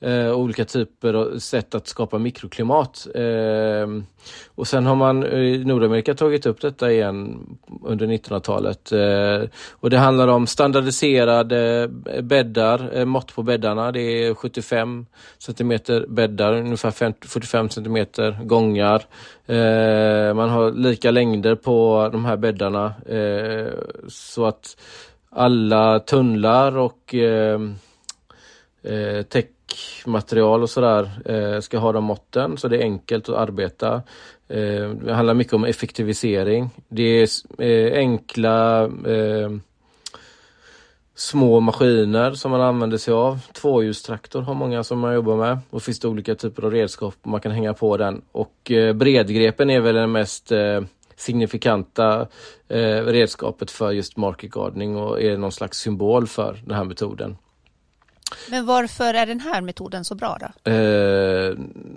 eh, 0.00 0.32
olika 0.32 0.64
typer 0.64 1.16
och 1.16 1.42
sätt 1.42 1.74
att 1.74 1.88
skapa 1.88 2.18
mikroklimat. 2.18 3.06
Eh, 3.14 3.88
och 4.54 4.68
sen 4.68 4.86
har 4.86 4.94
man 4.94 5.22
eh, 5.22 5.38
i 5.38 5.64
Nordamerika 5.64 6.14
tagit 6.14 6.46
upp 6.46 6.60
detta 6.60 6.92
igen 6.92 7.46
under 7.84 8.06
1900-talet. 8.06 8.92
Eh, 8.92 9.50
och 9.70 9.90
det 9.90 9.98
handlar 9.98 10.28
om 10.28 10.46
standardiserade 10.46 11.88
bäddar, 12.22 12.98
eh, 12.98 13.04
mått 13.04 13.34
på 13.34 13.42
bäddarna. 13.42 13.92
Det 13.92 14.00
är 14.00 14.34
75 14.34 15.06
cm 15.38 15.78
bäddar, 16.08 16.52
ungefär 16.52 16.90
50, 16.90 17.28
45 17.28 17.68
cm 17.68 18.06
gångar. 18.42 19.02
Eh, 19.46 20.34
man 20.34 20.48
har 20.50 20.72
lika 20.72 21.10
längder 21.10 21.54
på 21.54 22.08
de 22.12 22.24
här 22.24 22.36
bäddarna 22.36 22.94
eh, 23.06 23.72
så 24.08 24.46
att 24.46 24.76
alla 25.30 26.00
tunnlar 26.00 26.76
och 26.76 27.14
ehm, 27.14 27.74
eh, 28.82 29.22
täck 29.22 29.50
material 30.06 30.62
och 30.62 30.70
sådär 30.70 31.10
eh, 31.24 31.60
ska 31.60 31.78
ha 31.78 31.92
de 31.92 32.04
måtten 32.04 32.56
så 32.56 32.68
det 32.68 32.76
är 32.76 32.82
enkelt 32.82 33.28
att 33.28 33.36
arbeta. 33.36 34.02
Eh, 34.48 34.88
det 34.88 35.14
handlar 35.14 35.34
mycket 35.34 35.52
om 35.52 35.64
effektivisering. 35.64 36.70
Det 36.88 37.02
är 37.02 37.28
eh, 37.58 37.98
enkla 37.98 38.84
eh, 38.84 39.50
små 41.20 41.60
maskiner 41.60 42.32
som 42.32 42.50
man 42.50 42.60
använder 42.60 42.98
sig 42.98 43.14
av. 43.14 43.38
Tvåhjulstraktor 43.52 44.42
har 44.42 44.54
många 44.54 44.84
som 44.84 44.98
man 44.98 45.14
jobbar 45.14 45.36
med 45.36 45.58
och 45.70 45.82
finns 45.82 46.00
det 46.00 46.08
olika 46.08 46.34
typer 46.34 46.64
av 46.64 46.70
redskap 46.70 47.14
man 47.22 47.40
kan 47.40 47.52
hänga 47.52 47.74
på 47.74 47.96
den. 47.96 48.22
Och 48.32 48.70
eh, 48.70 48.92
bredgrepen 48.92 49.70
är 49.70 49.80
väl 49.80 49.94
den 49.94 50.12
mest 50.12 50.52
eh, 50.52 50.80
signifikanta 51.16 52.28
eh, 52.68 53.04
redskapet 53.04 53.70
för 53.70 53.90
just 53.90 54.16
market 54.16 54.50
gardening 54.50 54.96
och 54.96 55.22
är 55.22 55.36
någon 55.36 55.52
slags 55.52 55.78
symbol 55.78 56.26
för 56.26 56.60
den 56.64 56.76
här 56.76 56.84
metoden. 56.84 57.36
Men 58.50 58.66
varför 58.66 59.14
är 59.14 59.26
den 59.26 59.40
här 59.40 59.60
metoden 59.60 60.04
så 60.04 60.14
bra 60.14 60.38
då? 60.40 60.70
Eh, 60.70 61.54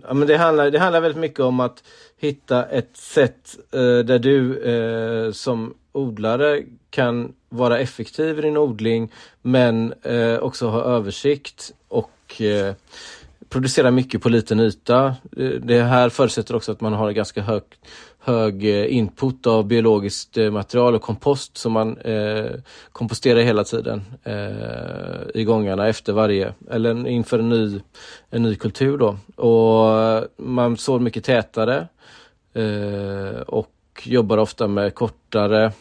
ja, 0.08 0.13
men 0.13 0.28
det, 0.28 0.38
handlar, 0.38 0.72
det 0.72 0.80
handlar 0.80 1.02
väldigt 1.02 1.22
mycket 1.22 1.40
om 1.40 1.60
att 1.60 1.84
hitta 2.18 2.66
ett 2.66 2.98
sätt 2.98 3.56
eh, 3.72 3.80
där 3.80 4.20
du 4.20 4.63
eh, 4.63 5.32
som 5.32 5.74
odlare 5.92 6.63
kan 6.90 7.34
vara 7.50 7.80
effektiv 7.80 8.40
i 8.40 8.42
din 8.42 8.58
odling 8.58 9.12
men 9.42 9.94
eh, 10.02 10.38
också 10.38 10.68
ha 10.68 10.82
översikt 10.82 11.72
och 11.88 12.42
eh, 12.42 12.75
producera 13.50 13.92
mycket 13.92 14.22
på 14.22 14.30
liten 14.30 14.60
yta. 14.60 15.16
Eh, 15.38 15.50
det 15.50 15.82
här 15.82 16.10
förutsätter 16.10 16.56
också 16.56 16.72
att 16.72 16.82
man 16.82 16.94
har 16.94 17.12
ganska 17.12 17.42
högt 17.42 17.80
hög 18.25 18.65
eh, 18.65 18.96
input 18.98 19.48
av 19.48 19.68
biologiskt 19.68 20.38
eh, 20.38 20.51
material 20.51 20.96
och 20.96 21.01
kompost 21.01 21.58
som 21.58 21.72
man 21.72 21.98
eh, 21.98 22.51
komposterar 22.92 23.39
hela 23.42 23.63
tiden 23.63 24.01
eh, 24.24 25.42
i 25.42 25.44
gångarna 25.44 25.88
efter 25.88 26.13
varje, 26.13 26.53
eller 26.72 27.08
inför 27.08 27.39
en 27.39 27.50
ny, 27.50 27.82
en 28.30 28.44
ny 28.44 28.56
kultur 28.56 28.98
då. 28.98 29.18
Och 29.36 30.00
eh, 30.00 30.24
man 30.38 30.77
sår 30.77 31.00
mycket 31.00 31.24
tätare 31.24 31.88
eh, 32.53 33.42
och 33.42 33.70
jobbar 34.03 34.38
ofta 34.38 34.68
med 34.68 34.96
kortare 34.96 35.72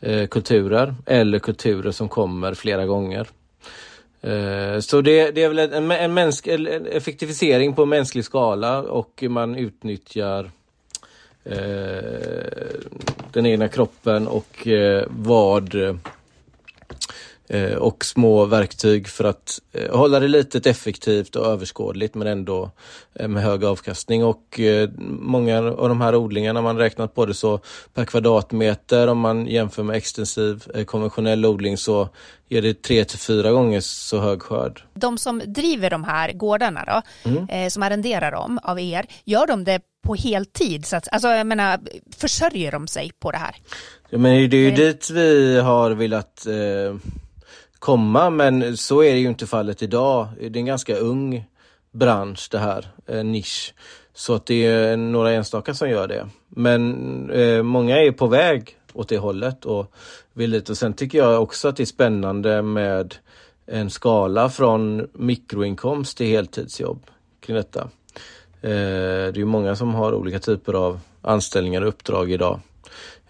eh, 0.00 0.26
kulturer 0.26 0.94
eller 1.06 1.38
kulturer 1.38 1.90
som 1.90 2.08
kommer 2.08 2.54
flera 2.54 2.86
gånger. 2.86 3.28
Så 4.80 5.00
det, 5.00 5.30
det, 5.30 5.42
är 5.42 5.48
väl 5.48 5.58
en, 5.58 5.90
en, 5.90 6.14
mänsk, 6.14 6.46
en 6.46 6.86
effektivisering 6.86 7.74
på 7.74 7.86
mänsklig 7.86 8.24
skala 8.24 8.82
och 8.82 9.24
man 9.28 9.56
utnyttjar 9.56 10.44
Eh, 10.44 10.59
den 13.32 13.46
egna 13.46 13.68
kroppen 13.68 14.28
och 14.28 14.66
eh, 14.66 15.04
vad 15.08 15.74
eh, 17.48 17.74
och 17.74 18.04
små 18.04 18.44
verktyg 18.44 19.08
för 19.08 19.24
att 19.24 19.58
hålla 19.90 20.20
det 20.20 20.28
litet 20.28 20.66
effektivt 20.66 21.36
och 21.36 21.46
överskådligt 21.46 22.14
men 22.14 22.26
ändå 22.26 22.70
med 23.28 23.42
hög 23.42 23.64
avkastning. 23.64 24.24
Och 24.24 24.60
många 25.08 25.58
av 25.58 25.88
de 25.88 26.00
här 26.00 26.14
odlingarna, 26.14 26.62
man 26.62 26.78
räknat 26.78 27.14
på 27.14 27.26
det 27.26 27.34
så 27.34 27.60
per 27.94 28.04
kvadratmeter 28.04 29.06
om 29.08 29.18
man 29.18 29.46
jämför 29.46 29.82
med 29.82 29.96
extensiv 29.96 30.84
konventionell 30.86 31.46
odling 31.46 31.76
så 31.76 32.08
ger 32.48 32.62
det 32.62 32.82
tre 32.82 33.04
till 33.04 33.18
fyra 33.18 33.52
gånger 33.52 33.80
så 33.80 34.18
hög 34.18 34.42
skörd. 34.42 34.82
De 34.94 35.18
som 35.18 35.42
driver 35.46 35.90
de 35.90 36.04
här 36.04 36.32
gårdarna 36.32 36.84
då, 36.86 37.30
mm. 37.30 37.70
som 37.70 37.82
arrenderar 37.82 38.30
dem 38.30 38.58
av 38.62 38.80
er, 38.80 39.06
gör 39.24 39.46
de 39.46 39.64
det 39.64 39.80
på 40.02 40.14
heltid? 40.14 40.86
Så 40.86 40.96
att, 40.96 41.08
alltså, 41.12 41.28
jag 41.28 41.46
menar, 41.46 41.78
försörjer 42.16 42.72
de 42.72 42.86
sig 42.86 43.10
på 43.18 43.30
det 43.30 43.38
här? 43.38 43.54
Ja, 44.10 44.18
men 44.18 44.50
det 44.50 44.56
är 44.56 44.60
ju 44.60 44.68
eh. 44.68 44.74
dit 44.74 45.10
vi 45.10 45.60
har 45.60 45.90
velat 45.90 46.46
eh, 46.46 46.96
komma, 47.78 48.30
men 48.30 48.76
så 48.76 49.02
är 49.02 49.12
det 49.12 49.18
ju 49.18 49.28
inte 49.28 49.46
fallet 49.46 49.82
idag. 49.82 50.28
Det 50.40 50.46
är 50.46 50.56
en 50.56 50.66
ganska 50.66 50.96
ung 50.96 51.44
bransch 51.92 52.48
det 52.50 52.58
här, 52.58 52.86
en 53.06 53.32
nisch. 53.32 53.74
Så 54.14 54.34
att 54.34 54.46
det 54.46 54.66
är 54.66 54.96
några 54.96 55.32
enstaka 55.32 55.74
som 55.74 55.90
gör 55.90 56.08
det. 56.08 56.28
Men 56.48 57.30
eh, 57.30 57.62
många 57.62 57.98
är 57.98 58.12
på 58.12 58.26
väg 58.26 58.76
åt 58.92 59.08
det 59.08 59.18
hållet 59.18 59.64
och 59.64 59.92
vill 60.32 60.50
dit. 60.50 60.70
Och 60.70 60.76
sen 60.76 60.92
tycker 60.92 61.18
jag 61.18 61.42
också 61.42 61.68
att 61.68 61.76
det 61.76 61.82
är 61.82 61.86
spännande 61.86 62.62
med 62.62 63.14
en 63.66 63.90
skala 63.90 64.50
från 64.50 65.08
mikroinkomst 65.12 66.16
till 66.16 66.26
heltidsjobb 66.26 67.06
kring 67.40 67.56
detta. 67.56 67.88
Eh, 68.62 69.32
det 69.32 69.40
är 69.40 69.44
många 69.44 69.76
som 69.76 69.94
har 69.94 70.14
olika 70.14 70.38
typer 70.38 70.72
av 70.72 71.00
anställningar 71.22 71.82
och 71.82 71.88
uppdrag 71.88 72.30
idag. 72.30 72.60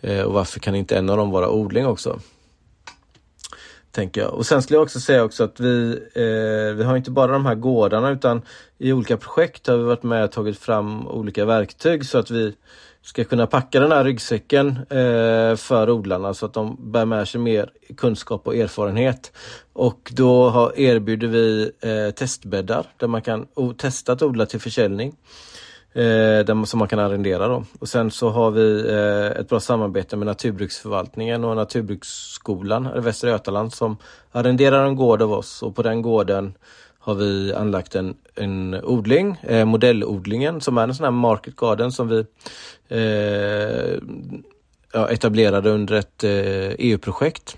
Eh, 0.00 0.22
och 0.22 0.32
varför 0.32 0.60
kan 0.60 0.74
inte 0.74 0.96
en 0.96 1.10
av 1.10 1.16
dem 1.16 1.30
vara 1.30 1.50
odling 1.50 1.86
också? 1.86 2.20
Tänker 3.90 4.20
jag. 4.20 4.34
Och 4.34 4.46
sen 4.46 4.62
skulle 4.62 4.76
jag 4.76 4.82
också 4.82 5.00
säga 5.00 5.24
också 5.24 5.44
att 5.44 5.60
vi, 5.60 5.90
eh, 6.14 6.76
vi 6.76 6.84
har 6.84 6.96
inte 6.96 7.10
bara 7.10 7.32
de 7.32 7.46
här 7.46 7.54
gårdarna 7.54 8.10
utan 8.10 8.42
i 8.78 8.92
olika 8.92 9.16
projekt 9.16 9.66
har 9.66 9.76
vi 9.76 9.82
varit 9.82 10.02
med 10.02 10.24
och 10.24 10.32
tagit 10.32 10.58
fram 10.58 11.08
olika 11.08 11.44
verktyg 11.44 12.06
så 12.06 12.18
att 12.18 12.30
vi 12.30 12.54
ska 13.02 13.24
kunna 13.24 13.46
packa 13.46 13.80
den 13.80 13.92
här 13.92 14.04
ryggsäcken 14.04 14.68
eh, 14.76 15.56
för 15.56 15.90
odlarna 15.90 16.34
så 16.34 16.46
att 16.46 16.52
de 16.52 16.92
bär 16.92 17.04
med 17.04 17.28
sig 17.28 17.40
mer 17.40 17.70
kunskap 17.96 18.46
och 18.46 18.56
erfarenhet. 18.56 19.32
Och 19.72 20.12
då 20.14 20.48
har, 20.48 20.78
erbjuder 20.78 21.28
vi 21.28 21.70
eh, 21.80 22.14
testbäddar 22.14 22.86
där 22.96 23.06
man 23.06 23.22
kan 23.22 23.46
testa 23.78 24.12
att 24.12 24.22
odla 24.22 24.46
till 24.46 24.60
försäljning. 24.60 25.16
Eh, 25.92 26.44
där, 26.44 26.64
som 26.64 26.78
man 26.78 26.88
kan 26.88 26.98
arrendera 26.98 27.48
då. 27.48 27.64
Och 27.80 27.88
sen 27.88 28.10
så 28.10 28.30
har 28.30 28.50
vi 28.50 28.88
eh, 28.88 29.40
ett 29.40 29.48
bra 29.48 29.60
samarbete 29.60 30.16
med 30.16 30.26
Naturbruksförvaltningen 30.26 31.44
och 31.44 31.56
Naturbruksskolan 31.56 32.88
i 32.96 33.00
Västra 33.00 33.30
Götaland 33.30 33.72
som 33.72 33.96
arrenderar 34.32 34.86
en 34.86 34.96
gård 34.96 35.22
av 35.22 35.32
oss 35.32 35.62
och 35.62 35.76
på 35.76 35.82
den 35.82 36.02
gården 36.02 36.54
har 37.00 37.14
vi 37.14 37.52
anlagt 37.52 37.94
en, 37.94 38.14
en 38.34 38.74
odling, 38.74 39.36
eh, 39.42 39.64
modellodlingen 39.64 40.60
som 40.60 40.78
är 40.78 40.82
en 40.82 40.94
sån 40.94 41.04
här 41.04 41.10
market 41.10 41.56
garden 41.56 41.92
som 41.92 42.08
vi 42.08 42.24
eh, 42.88 43.98
ja, 44.92 45.08
etablerade 45.08 45.70
under 45.70 45.94
ett 45.94 46.24
eh, 46.24 46.70
EU-projekt. 46.78 47.56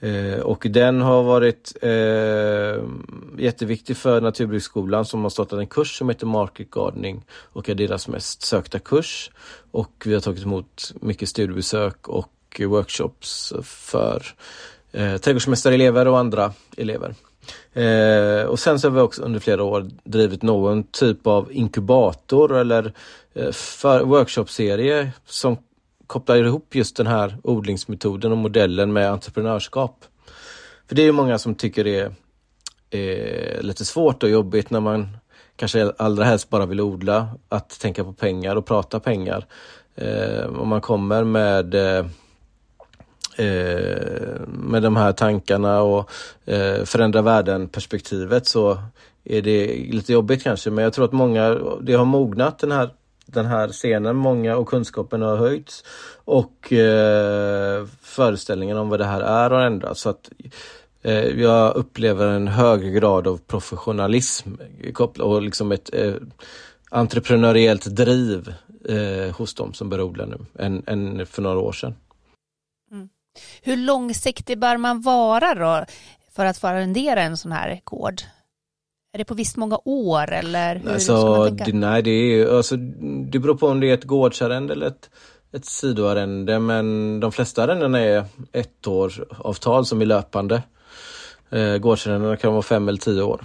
Eh, 0.00 0.40
och 0.40 0.66
den 0.70 1.00
har 1.00 1.22
varit 1.22 1.72
eh, 1.82 2.84
jätteviktig 3.38 3.96
för 3.96 4.20
Naturbruksskolan 4.20 5.04
som 5.04 5.22
har 5.22 5.30
startat 5.30 5.58
en 5.58 5.66
kurs 5.66 5.98
som 5.98 6.08
heter 6.08 6.26
Market 6.26 6.70
Gardening 6.70 7.24
och 7.30 7.68
är 7.68 7.74
deras 7.74 8.08
mest 8.08 8.42
sökta 8.42 8.78
kurs. 8.78 9.30
Och 9.70 10.02
vi 10.06 10.14
har 10.14 10.20
tagit 10.20 10.44
emot 10.44 10.92
mycket 11.00 11.28
studiebesök 11.28 12.08
och 12.08 12.60
workshops 12.60 13.52
för 13.62 14.22
eh, 14.92 15.16
trädgårdsmästarelever 15.16 16.08
och 16.08 16.18
andra 16.18 16.52
elever. 16.76 17.14
Eh, 17.72 18.46
och 18.46 18.58
sen 18.58 18.80
så 18.80 18.88
har 18.88 18.94
vi 18.94 19.00
också 19.00 19.22
under 19.22 19.40
flera 19.40 19.62
år 19.62 19.88
drivit 20.04 20.42
någon 20.42 20.84
typ 20.84 21.26
av 21.26 21.52
inkubator 21.52 22.56
eller 22.56 22.92
eh, 23.34 24.02
workshopserie 24.04 25.12
som 25.26 25.56
kopplar 26.06 26.36
ihop 26.36 26.74
just 26.74 26.96
den 26.96 27.06
här 27.06 27.36
odlingsmetoden 27.42 28.32
och 28.32 28.38
modellen 28.38 28.92
med 28.92 29.10
entreprenörskap. 29.10 30.04
För 30.88 30.94
det 30.94 31.02
är 31.02 31.06
ju 31.06 31.12
många 31.12 31.38
som 31.38 31.54
tycker 31.54 31.84
det 31.84 32.00
är, 32.00 32.12
är 32.90 33.62
lite 33.62 33.84
svårt 33.84 34.22
och 34.22 34.30
jobbigt 34.30 34.70
när 34.70 34.80
man 34.80 35.16
kanske 35.56 35.92
allra 35.96 36.24
helst 36.24 36.50
bara 36.50 36.66
vill 36.66 36.80
odla, 36.80 37.28
att 37.48 37.80
tänka 37.80 38.04
på 38.04 38.12
pengar 38.12 38.56
och 38.56 38.66
prata 38.66 39.00
pengar. 39.00 39.46
Eh, 39.94 40.44
om 40.44 40.68
man 40.68 40.80
kommer 40.80 41.24
med 41.24 41.74
Eh, 41.74 42.06
Eh, 43.36 44.46
med 44.46 44.82
de 44.82 44.96
här 44.96 45.12
tankarna 45.12 45.82
och 45.82 46.10
eh, 46.44 46.84
förändra 46.84 47.22
världen 47.22 47.68
perspektivet 47.68 48.46
så 48.46 48.78
är 49.24 49.42
det 49.42 49.66
lite 49.92 50.12
jobbigt 50.12 50.42
kanske 50.42 50.70
men 50.70 50.84
jag 50.84 50.92
tror 50.92 51.04
att 51.04 51.12
många, 51.12 51.58
det 51.80 51.94
har 51.94 52.04
mognat 52.04 52.58
den 52.58 52.72
här 52.72 52.90
den 53.26 53.46
här 53.46 53.68
scenen, 53.68 54.16
många 54.16 54.56
och 54.56 54.68
kunskapen 54.68 55.22
har 55.22 55.36
höjts 55.36 55.84
och 56.24 56.72
eh, 56.72 57.86
föreställningen 58.02 58.76
om 58.76 58.88
vad 58.88 59.00
det 59.00 59.04
här 59.04 59.20
är 59.20 59.50
har 59.50 59.60
ändrats. 59.60 60.00
Så 60.00 60.08
att, 60.08 60.30
eh, 61.02 61.40
jag 61.40 61.76
upplever 61.76 62.26
en 62.26 62.48
högre 62.48 62.90
grad 62.90 63.26
av 63.26 63.40
professionalism 63.46 64.50
och 65.18 65.42
liksom 65.42 65.72
ett 65.72 65.90
eh, 65.94 66.14
entreprenöriellt 66.90 67.84
driv 67.86 68.54
eh, 68.88 69.36
hos 69.36 69.54
de 69.54 69.74
som 69.74 69.88
börjar 69.88 70.04
odla 70.04 70.26
nu 70.26 70.38
än, 70.58 70.82
än 70.86 71.26
för 71.26 71.42
några 71.42 71.58
år 71.58 71.72
sedan. 71.72 71.94
Hur 73.62 73.76
långsiktig 73.76 74.58
bör 74.58 74.76
man 74.76 75.00
vara 75.00 75.54
då 75.54 75.84
för 76.32 76.44
att 76.44 76.58
få 76.58 76.66
arrendera 76.66 77.22
en 77.22 77.36
sån 77.36 77.52
här 77.52 77.80
gård? 77.84 78.22
Är 79.14 79.18
det 79.18 79.24
på 79.24 79.34
visst 79.34 79.56
många 79.56 79.78
år 79.84 80.32
eller 80.32 80.76
hur 80.76 80.92
alltså? 80.92 81.44
Det, 81.50 81.72
nej, 81.72 82.02
det, 82.02 82.10
är, 82.10 82.56
alltså, 82.56 82.76
det 83.30 83.38
beror 83.38 83.54
på 83.54 83.66
om 83.68 83.80
det 83.80 83.90
är 83.90 83.94
ett 83.94 84.04
gårdsarrende 84.04 84.72
eller 84.72 84.86
ett, 84.86 85.10
ett 85.52 85.64
sidoarrende 85.64 86.58
men 86.58 87.20
de 87.20 87.32
flesta 87.32 87.62
arrendena 87.62 88.00
är 88.00 88.24
ett 88.52 88.86
år 88.86 89.26
avtal 89.38 89.86
som 89.86 90.00
är 90.00 90.06
löpande. 90.06 90.62
Eh, 91.50 91.76
gårdsarrendena 91.76 92.36
kan 92.36 92.52
vara 92.52 92.62
fem 92.62 92.88
eller 92.88 92.98
tio 92.98 93.22
år. 93.22 93.44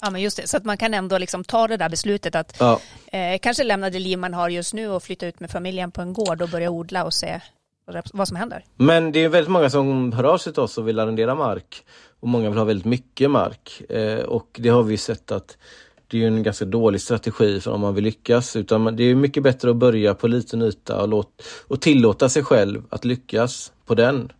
Ja 0.00 0.10
men 0.10 0.20
just 0.22 0.36
det, 0.36 0.48
så 0.48 0.56
att 0.56 0.64
man 0.64 0.76
kan 0.76 0.94
ändå 0.94 1.18
liksom 1.18 1.44
ta 1.44 1.66
det 1.66 1.76
där 1.76 1.88
beslutet 1.88 2.34
att 2.34 2.56
Ja. 2.60 2.80
eh, 3.12 3.38
kanske 3.38 3.64
lämna 3.64 3.90
det 3.90 3.98
liv 3.98 4.18
man 4.18 4.34
har 4.34 4.48
just 4.48 4.74
nu 4.74 4.88
och 4.88 5.02
flytta 5.02 5.26
ut 5.26 5.40
med 5.40 5.50
familjen 5.50 5.90
på 5.90 6.00
en 6.02 6.12
gård 6.12 6.42
och 6.42 6.48
börja 6.48 6.70
odla 6.70 7.04
och 7.04 7.14
se 7.14 7.40
vad- 8.12 8.28
som 8.28 8.36
händer. 8.36 8.64
Men 8.76 9.12
det 9.12 9.24
är 9.24 9.28
väldigt 9.28 9.50
många 9.50 9.70
som 9.70 10.12
hör 10.12 10.24
av 10.24 10.38
sig 10.38 10.52
till 10.52 10.62
oss 10.62 10.78
och 10.78 10.88
vill 10.88 10.98
arrendera 10.98 11.34
mark. 11.34 11.84
Och 12.20 12.28
många 12.28 12.48
vill 12.48 12.58
ha 12.58 12.64
väldigt 12.64 12.84
mycket 12.86 13.30
mark. 13.30 13.82
Eh, 13.88 14.18
och 14.24 14.48
det 14.58 14.68
har 14.68 14.82
vi 14.82 14.96
sett 14.96 15.32
att 15.32 15.56
det 16.08 16.22
är 16.22 16.26
en 16.26 16.42
ganska 16.42 16.64
dålig 16.64 17.00
strategi 17.00 17.60
för 17.60 17.70
om 17.70 17.80
man 17.80 17.94
vill 17.94 18.04
lyckas. 18.04 18.56
Utan 18.56 18.96
det 18.96 19.04
är 19.04 19.14
mycket 19.14 19.42
bättre 19.42 19.70
att 19.70 19.76
börja 19.76 20.14
på 20.14 20.28
liten 20.28 20.62
yta 20.62 21.02
och, 21.02 21.08
låt, 21.08 21.42
och 21.68 21.80
tillåta 21.80 22.28
sig 22.28 22.44
själv 22.44 22.82
att 22.90 23.04
lyckas 23.04 23.72
på 23.86 23.94
den. 23.94 24.32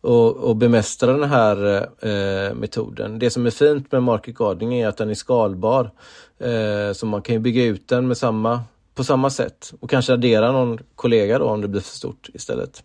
Och, 0.00 0.36
och 0.36 0.56
bemästra 0.56 1.12
den 1.12 1.30
här 1.30 1.76
eh, 2.00 2.54
metoden. 2.54 3.18
Det 3.18 3.30
som 3.30 3.46
är 3.46 3.50
fint 3.50 3.92
med 3.92 4.02
market 4.02 4.34
gardening 4.38 4.74
är 4.80 4.88
att 4.88 4.96
den 4.96 5.10
är 5.10 5.14
skalbar. 5.14 5.90
Eh, 6.38 6.92
så 6.92 7.06
man 7.06 7.22
kan 7.22 7.34
ju 7.34 7.38
bygga 7.38 7.64
ut 7.64 7.88
den 7.88 8.08
med 8.08 8.16
samma, 8.16 8.60
på 8.94 9.04
samma 9.04 9.30
sätt 9.30 9.72
och 9.80 9.90
kanske 9.90 10.12
addera 10.12 10.52
någon 10.52 10.78
kollega 10.94 11.38
då 11.38 11.44
om 11.44 11.60
det 11.60 11.68
blir 11.68 11.80
för 11.80 11.96
stort 11.96 12.28
istället. 12.34 12.82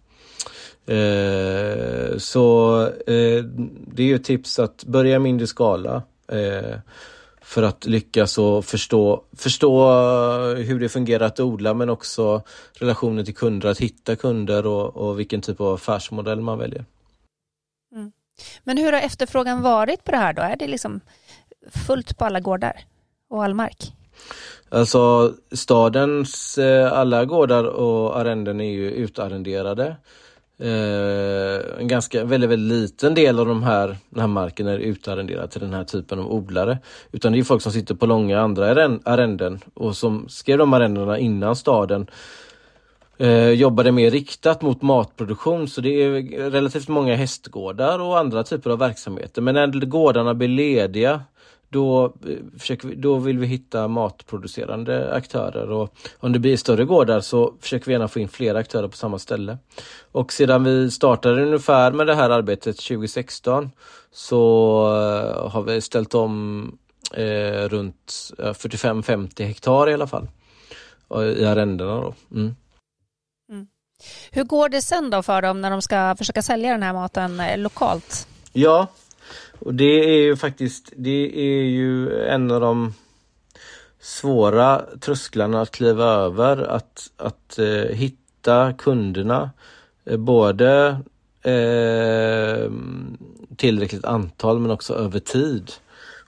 Eh, 0.85 2.17
så 2.17 2.81
eh, 2.87 3.43
det 3.87 4.03
är 4.03 4.07
ju 4.07 4.15
ett 4.15 4.23
tips 4.23 4.59
att 4.59 4.83
börja 4.83 5.15
i 5.15 5.19
mindre 5.19 5.47
skala 5.47 6.03
eh, 6.27 6.79
för 7.41 7.63
att 7.63 7.85
lyckas 7.85 8.37
och 8.37 8.65
förstå, 8.65 9.23
förstå 9.37 9.91
hur 10.55 10.79
det 10.79 10.89
fungerar 10.89 11.25
att 11.25 11.39
odla 11.39 11.73
men 11.73 11.89
också 11.89 12.41
relationen 12.73 13.25
till 13.25 13.35
kunder, 13.35 13.69
att 13.69 13.79
hitta 13.79 14.15
kunder 14.15 14.65
och, 14.65 14.97
och 14.97 15.19
vilken 15.19 15.41
typ 15.41 15.61
av 15.61 15.73
affärsmodell 15.73 16.41
man 16.41 16.57
väljer. 16.57 16.85
Mm. 17.95 18.11
Men 18.63 18.77
hur 18.77 18.91
har 18.91 19.01
efterfrågan 19.01 19.61
varit 19.61 20.03
på 20.03 20.11
det 20.11 20.17
här 20.17 20.33
då? 20.33 20.41
Är 20.41 20.55
det 20.55 20.67
liksom 20.67 21.01
fullt 21.87 22.17
på 22.17 22.25
alla 22.25 22.39
gårdar 22.39 22.83
och 23.29 23.43
all 23.43 23.53
mark? 23.53 23.93
Alltså 24.69 25.33
stadens 25.51 26.57
eh, 26.57 26.93
alla 26.93 27.25
gårdar 27.25 27.63
och 27.63 28.19
arrenden 28.19 28.61
är 28.61 28.71
ju 28.71 28.91
utarrenderade. 28.91 29.95
Eh, 30.61 31.79
en 31.79 31.87
ganska 31.87 32.25
väldigt, 32.25 32.49
väldigt 32.49 32.79
liten 32.79 33.13
del 33.13 33.39
av 33.39 33.45
de 33.45 33.63
här, 33.63 33.97
den 34.09 34.19
här 34.19 34.27
marken 34.27 34.67
är 34.67 34.77
utarrenderad 34.77 35.51
till 35.51 35.61
den 35.61 35.73
här 35.73 35.83
typen 35.83 36.19
av 36.19 36.31
odlare. 36.31 36.77
Utan 37.11 37.31
det 37.31 37.39
är 37.39 37.43
folk 37.43 37.61
som 37.61 37.71
sitter 37.71 37.95
på 37.95 38.05
långa 38.05 38.39
andra 38.39 38.65
arrenden 39.03 39.59
och 39.73 39.95
som 39.95 40.29
skrev 40.29 40.57
de 40.57 40.73
arrendena 40.73 41.17
innan 41.17 41.55
staden 41.55 42.07
eh, 43.17 43.49
jobbade 43.49 43.91
mer 43.91 44.11
riktat 44.11 44.61
mot 44.61 44.81
matproduktion 44.81 45.67
så 45.67 45.81
det 45.81 45.89
är 45.89 46.49
relativt 46.49 46.87
många 46.87 47.15
hästgårdar 47.15 47.99
och 47.99 48.19
andra 48.19 48.43
typer 48.43 48.69
av 48.69 48.79
verksamheter. 48.79 49.41
Men 49.41 49.55
när 49.55 49.85
gårdarna 49.85 50.33
blir 50.33 50.47
lediga 50.47 51.21
då, 51.69 52.05
eh, 52.05 52.59
försöker 52.59 52.87
vi, 52.87 52.95
då 52.95 53.15
vill 53.15 53.39
vi 53.39 53.47
hitta 53.47 53.87
matproducerande 53.87 55.13
aktörer 55.13 55.71
och 55.71 55.95
om 56.19 56.33
det 56.33 56.39
blir 56.39 56.57
större 56.57 56.85
gårdar 56.85 57.21
så 57.21 57.53
försöker 57.59 57.85
vi 57.85 57.91
gärna 57.91 58.07
få 58.07 58.19
in 58.19 58.29
fler 58.29 58.55
aktörer 58.55 58.87
på 58.87 58.97
samma 58.97 59.19
ställe. 59.19 59.57
Och 60.11 60.33
sedan 60.33 60.63
vi 60.63 60.91
startade 60.91 61.43
ungefär 61.43 61.91
med 61.91 62.07
det 62.07 62.15
här 62.15 62.29
arbetet 62.29 62.77
2016 62.77 63.71
så 64.11 64.85
eh, 64.87 65.51
har 65.51 65.61
vi 65.61 65.81
ställt 65.81 66.15
om 66.15 66.77
eh, 67.13 67.69
runt 67.69 68.31
eh, 68.39 68.53
45-50 68.53 69.43
hektar 69.43 69.89
i 69.89 69.93
alla 69.93 70.07
fall 70.07 70.27
eh, 71.15 71.21
i 71.21 71.45
arrendena. 71.45 72.01
Då. 72.01 72.13
Mm. 72.31 72.55
Hur 74.31 74.43
går 74.43 74.69
det 74.69 74.81
sen 74.81 75.09
då 75.09 75.23
för 75.23 75.41
dem 75.41 75.61
när 75.61 75.71
de 75.71 75.81
ska 75.81 76.15
försöka 76.17 76.41
sälja 76.41 76.71
den 76.71 76.83
här 76.83 76.93
maten 76.93 77.41
lokalt? 77.55 78.27
Ja, 78.53 78.87
och 79.59 79.73
det 79.73 80.15
är 80.15 80.21
ju 80.21 80.35
faktiskt 80.35 80.93
det 80.95 81.31
är 81.35 81.63
ju 81.63 82.23
en 82.23 82.51
av 82.51 82.61
de 82.61 82.93
svåra 83.99 84.81
trösklarna 85.01 85.61
att 85.61 85.71
kliva 85.71 86.05
över. 86.05 86.57
Att, 86.57 87.11
att 87.17 87.59
eh, 87.59 87.95
hitta 87.95 88.73
kunderna. 88.73 89.49
Eh, 90.05 90.17
både 90.17 90.99
eh, 91.41 92.71
tillräckligt 93.55 94.05
antal 94.05 94.59
men 94.59 94.71
också 94.71 94.93
över 94.93 95.19
tid. 95.19 95.71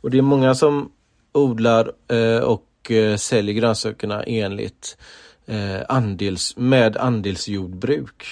Och 0.02 0.12
det 0.12 0.18
är 0.18 0.22
många 0.22 0.56
som 0.56 0.92
odlar 1.32 1.92
eh, 2.08 2.40
och 2.40 2.92
eh, 2.92 3.18
säljer 3.18 3.56
grönsakerna 3.56 4.24
enligt 4.24 4.98
eh, 5.46 5.82
andels, 5.90 6.58
med 6.58 6.98
andelsjordbruk. 6.98 8.26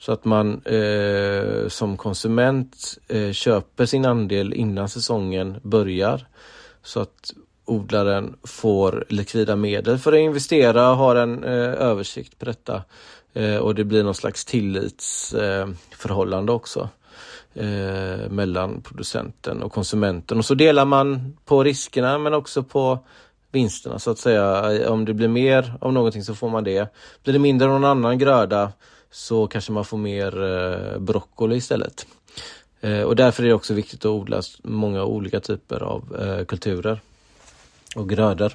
Så 0.00 0.12
att 0.12 0.24
man 0.24 0.62
eh, 0.64 1.68
som 1.68 1.96
konsument 1.96 2.98
eh, 3.08 3.32
köper 3.32 3.86
sin 3.86 4.04
andel 4.04 4.52
innan 4.52 4.88
säsongen 4.88 5.56
börjar. 5.62 6.26
Så 6.82 7.00
att 7.00 7.32
odlaren 7.64 8.36
får 8.44 9.04
likvida 9.08 9.56
medel 9.56 9.98
för 9.98 10.12
att 10.12 10.18
investera 10.18 10.90
och 10.90 10.96
har 10.96 11.16
en 11.16 11.44
eh, 11.44 11.72
översikt 11.72 12.38
på 12.38 12.44
detta. 12.44 12.82
Eh, 13.32 13.56
och 13.56 13.74
det 13.74 13.84
blir 13.84 14.02
någon 14.02 14.14
slags 14.14 14.44
tillitsförhållande 14.44 16.52
också 16.52 16.88
eh, 17.54 18.30
mellan 18.30 18.82
producenten 18.82 19.62
och 19.62 19.72
konsumenten. 19.72 20.38
Och 20.38 20.44
så 20.44 20.54
delar 20.54 20.84
man 20.84 21.36
på 21.44 21.64
riskerna 21.64 22.18
men 22.18 22.34
också 22.34 22.62
på 22.62 22.98
vinsterna 23.52 23.98
så 23.98 24.10
att 24.10 24.18
säga. 24.18 24.90
Om 24.90 25.04
det 25.04 25.14
blir 25.14 25.28
mer 25.28 25.74
av 25.80 25.92
någonting 25.92 26.24
så 26.24 26.34
får 26.34 26.50
man 26.50 26.64
det. 26.64 26.94
Blir 27.24 27.32
det 27.32 27.38
mindre 27.38 27.68
av 27.68 27.80
någon 27.80 27.90
annan 27.90 28.18
gröda 28.18 28.72
så 29.10 29.46
kanske 29.46 29.72
man 29.72 29.84
får 29.84 29.98
mer 29.98 30.42
eh, 30.42 30.98
broccoli 30.98 31.56
istället. 31.56 32.06
Eh, 32.80 33.02
och 33.02 33.16
därför 33.16 33.42
är 33.42 33.48
det 33.48 33.54
också 33.54 33.74
viktigt 33.74 34.00
att 34.00 34.10
odla 34.10 34.42
många 34.62 35.04
olika 35.04 35.40
typer 35.40 35.82
av 35.82 36.16
eh, 36.20 36.44
kulturer 36.44 37.00
och 37.96 38.08
grödor. 38.08 38.52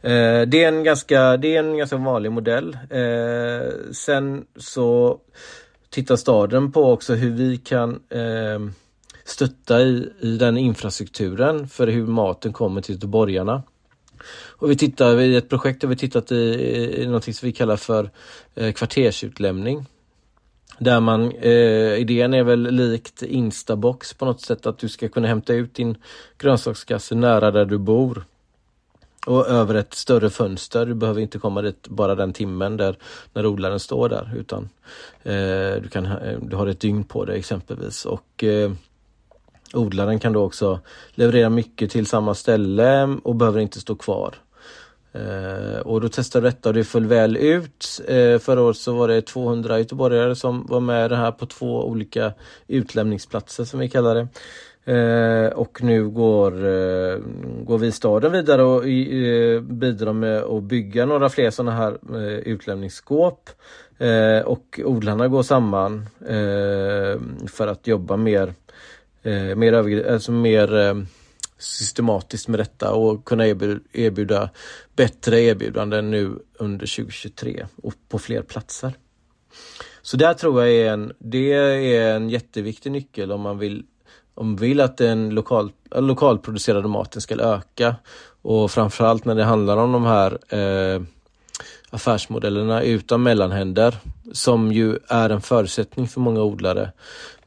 Eh, 0.00 0.42
det, 0.42 0.64
är 0.64 0.68
en 0.68 0.84
ganska, 0.84 1.36
det 1.36 1.56
är 1.56 1.64
en 1.64 1.78
ganska 1.78 1.96
vanlig 1.96 2.32
modell. 2.32 2.78
Eh, 2.90 3.92
sen 3.92 4.46
så 4.56 5.20
tittar 5.90 6.16
staden 6.16 6.72
på 6.72 6.92
också 6.92 7.14
hur 7.14 7.30
vi 7.30 7.56
kan 7.56 8.00
eh, 8.10 8.60
stötta 9.24 9.80
i, 9.80 10.12
i 10.20 10.36
den 10.36 10.56
infrastrukturen 10.56 11.68
för 11.68 11.86
hur 11.86 12.06
maten 12.06 12.52
kommer 12.52 12.80
till 12.80 12.94
göteborgarna. 12.94 13.62
Och 14.58 14.70
vi 14.70 14.76
tittar 14.76 15.20
i 15.20 15.36
ett 15.36 15.48
projekt 15.48 15.82
har 15.82 15.90
vi 15.90 15.96
tittat 15.96 16.32
i, 16.32 16.36
i 17.02 17.06
något 17.06 17.24
som 17.24 17.46
vi 17.46 17.52
kallar 17.52 17.76
för 17.76 18.10
eh, 18.54 18.72
kvartersutlämning. 18.72 19.86
Där 20.78 21.00
man, 21.00 21.32
eh, 21.32 22.00
idén 22.00 22.34
är 22.34 22.42
väl 22.42 22.62
likt 22.70 23.22
Instabox 23.22 24.14
på 24.14 24.24
något 24.24 24.40
sätt 24.40 24.66
att 24.66 24.78
du 24.78 24.88
ska 24.88 25.08
kunna 25.08 25.28
hämta 25.28 25.54
ut 25.54 25.74
din 25.74 25.96
grönsakskasse 26.38 27.14
nära 27.14 27.50
där 27.50 27.64
du 27.64 27.78
bor. 27.78 28.24
Och 29.26 29.46
över 29.48 29.74
ett 29.74 29.94
större 29.94 30.30
fönster. 30.30 30.86
Du 30.86 30.94
behöver 30.94 31.20
inte 31.20 31.38
komma 31.38 31.62
dit 31.62 31.88
bara 31.88 32.14
den 32.14 32.32
timmen 32.32 32.76
där 32.76 32.96
när 33.32 33.46
odlaren 33.46 33.80
står 33.80 34.08
där 34.08 34.32
utan 34.36 34.68
eh, 35.22 35.82
du, 35.82 35.88
kan, 35.90 36.06
eh, 36.06 36.38
du 36.40 36.56
har 36.56 36.66
ett 36.66 36.80
dygn 36.80 37.04
på 37.04 37.24
dig 37.24 37.38
exempelvis. 37.38 38.04
Och 38.04 38.44
eh, 38.44 38.72
Odlaren 39.72 40.18
kan 40.18 40.32
då 40.32 40.42
också 40.42 40.80
leverera 41.14 41.50
mycket 41.50 41.90
till 41.90 42.06
samma 42.06 42.34
ställe 42.34 43.18
och 43.22 43.34
behöver 43.34 43.60
inte 43.60 43.80
stå 43.80 43.94
kvar. 43.94 44.34
Eh, 45.16 45.80
och 45.80 46.00
då 46.00 46.08
testade 46.08 46.42
vi 46.42 46.50
detta 46.50 46.68
och 46.68 46.74
det 46.74 46.84
föll 46.84 47.06
väl 47.06 47.36
ut. 47.36 48.00
Eh, 48.08 48.38
förra 48.38 48.62
året 48.62 48.76
så 48.76 48.94
var 48.94 49.08
det 49.08 49.22
200 49.22 49.78
göteborgare 49.78 50.34
som 50.34 50.66
var 50.66 50.80
med 50.80 51.10
det 51.10 51.16
här 51.16 51.32
på 51.32 51.46
två 51.46 51.84
olika 51.84 52.32
utlämningsplatser 52.68 53.64
som 53.64 53.80
vi 53.80 53.88
kallar 53.88 54.14
det. 54.14 54.28
Eh, 54.92 55.52
och 55.52 55.82
nu 55.82 56.08
går, 56.08 56.52
eh, 56.52 57.18
går 57.64 57.78
vi 57.78 57.92
staden 57.92 58.32
vidare 58.32 58.62
och 58.62 58.88
eh, 58.88 59.60
bidrar 59.60 60.12
med 60.12 60.42
att 60.42 60.62
bygga 60.62 61.06
några 61.06 61.28
fler 61.28 61.50
sådana 61.50 61.76
här 61.76 61.98
eh, 62.14 62.38
utlämningsskåp. 62.38 63.50
Eh, 63.98 64.40
och 64.46 64.80
odlarna 64.84 65.28
går 65.28 65.42
samman 65.42 66.06
eh, 66.20 67.20
för 67.48 67.66
att 67.66 67.86
jobba 67.86 68.16
mer, 68.16 68.54
eh, 69.22 69.56
mer, 69.56 69.72
över, 69.72 70.12
alltså 70.12 70.32
mer 70.32 70.76
eh, 70.76 70.94
systematiskt 71.58 72.48
med 72.48 72.60
detta 72.60 72.92
och 72.92 73.24
kunna 73.24 73.46
erbjuda, 73.46 74.50
bättre 74.96 75.40
erbjudanden 75.40 76.10
nu 76.10 76.38
under 76.58 76.86
2023 76.86 77.66
och 77.82 77.94
på 78.08 78.18
fler 78.18 78.42
platser. 78.42 78.92
Så 80.02 80.16
där 80.16 80.34
tror 80.34 80.62
jag 80.62 80.74
är 80.74 80.92
en, 80.92 81.12
det 81.18 81.52
är 81.52 82.16
en 82.16 82.30
jätteviktig 82.30 82.92
nyckel 82.92 83.32
om 83.32 83.40
man 83.40 83.58
vill 83.58 83.84
de 84.36 84.56
vill 84.56 84.80
att 84.80 84.96
den 84.96 85.30
lokal, 85.30 85.72
lokalproducerade 85.90 86.88
maten 86.88 87.22
ska 87.22 87.34
öka 87.34 87.96
och 88.42 88.70
framförallt 88.70 89.24
när 89.24 89.34
det 89.34 89.44
handlar 89.44 89.76
om 89.76 89.92
de 89.92 90.04
här 90.04 90.38
eh, 90.48 91.02
affärsmodellerna 91.90 92.82
utan 92.82 93.22
mellanhänder 93.22 93.96
som 94.32 94.72
ju 94.72 94.98
är 95.08 95.30
en 95.30 95.40
förutsättning 95.40 96.08
för 96.08 96.20
många 96.20 96.42
odlare. 96.42 96.92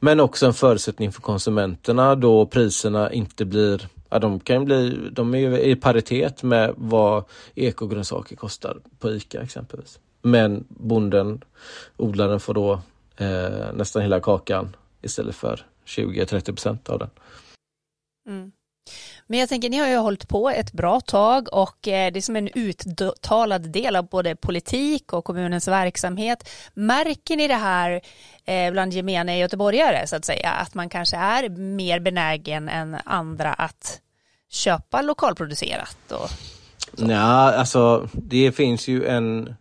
Men 0.00 0.20
också 0.20 0.46
en 0.46 0.54
förutsättning 0.54 1.12
för 1.12 1.20
konsumenterna 1.20 2.14
då 2.14 2.46
priserna 2.46 3.12
inte 3.12 3.44
blir 3.44 3.88
Ja, 4.10 4.18
de 4.18 4.40
kan 4.40 4.64
bli, 4.64 5.08
de 5.12 5.34
är 5.34 5.58
i 5.58 5.76
paritet 5.76 6.42
med 6.42 6.74
vad 6.76 7.24
ekogrönsaker 7.54 8.36
kostar 8.36 8.78
på 8.98 9.10
ICA 9.10 9.42
exempelvis. 9.42 10.00
Men 10.22 10.64
bonden, 10.68 11.44
odlaren 11.96 12.40
får 12.40 12.54
då 12.54 12.72
eh, 13.16 13.72
nästan 13.74 14.02
hela 14.02 14.20
kakan 14.20 14.76
istället 15.02 15.36
för 15.36 15.66
20-30 15.86 16.44
procent 16.44 16.88
av 16.88 16.98
den. 16.98 17.10
Mm. 18.28 18.52
Men 19.30 19.38
jag 19.38 19.48
tänker, 19.48 19.70
ni 19.70 19.78
har 19.78 19.88
ju 19.88 19.96
hållit 19.96 20.28
på 20.28 20.50
ett 20.50 20.72
bra 20.72 21.00
tag 21.00 21.48
och 21.52 21.88
eh, 21.88 22.12
det 22.12 22.18
är 22.18 22.20
som 22.20 22.36
en 22.36 22.48
uttalad 22.54 23.70
del 23.70 23.96
av 23.96 24.08
både 24.08 24.36
politik 24.36 25.12
och 25.12 25.24
kommunens 25.24 25.68
verksamhet. 25.68 26.48
Märker 26.74 27.36
ni 27.36 27.48
det 27.48 27.54
här 27.54 28.00
eh, 28.44 28.72
bland 28.72 28.92
gemene 28.92 29.38
göteborgare 29.38 30.06
så 30.06 30.16
att 30.16 30.24
säga, 30.24 30.50
att 30.50 30.74
man 30.74 30.88
kanske 30.88 31.16
är 31.16 31.48
mer 31.48 32.00
benägen 32.00 32.68
än 32.68 32.96
andra 33.04 33.52
att 33.52 34.00
köpa 34.50 35.02
lokalproducerat? 35.02 36.12
Och 36.12 36.30
Nej, 36.92 37.18
alltså 37.18 38.08
det 38.12 38.52
finns 38.52 38.88
ju 38.88 39.06
en, 39.06 39.54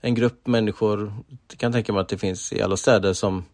en 0.00 0.14
grupp 0.14 0.46
människor, 0.46 1.14
jag 1.50 1.58
kan 1.58 1.72
tänka 1.72 1.92
mig 1.92 2.00
att 2.00 2.08
det 2.08 2.18
finns 2.18 2.52
i 2.52 2.62
alla 2.62 2.76
städer 2.76 3.12
som 3.12 3.44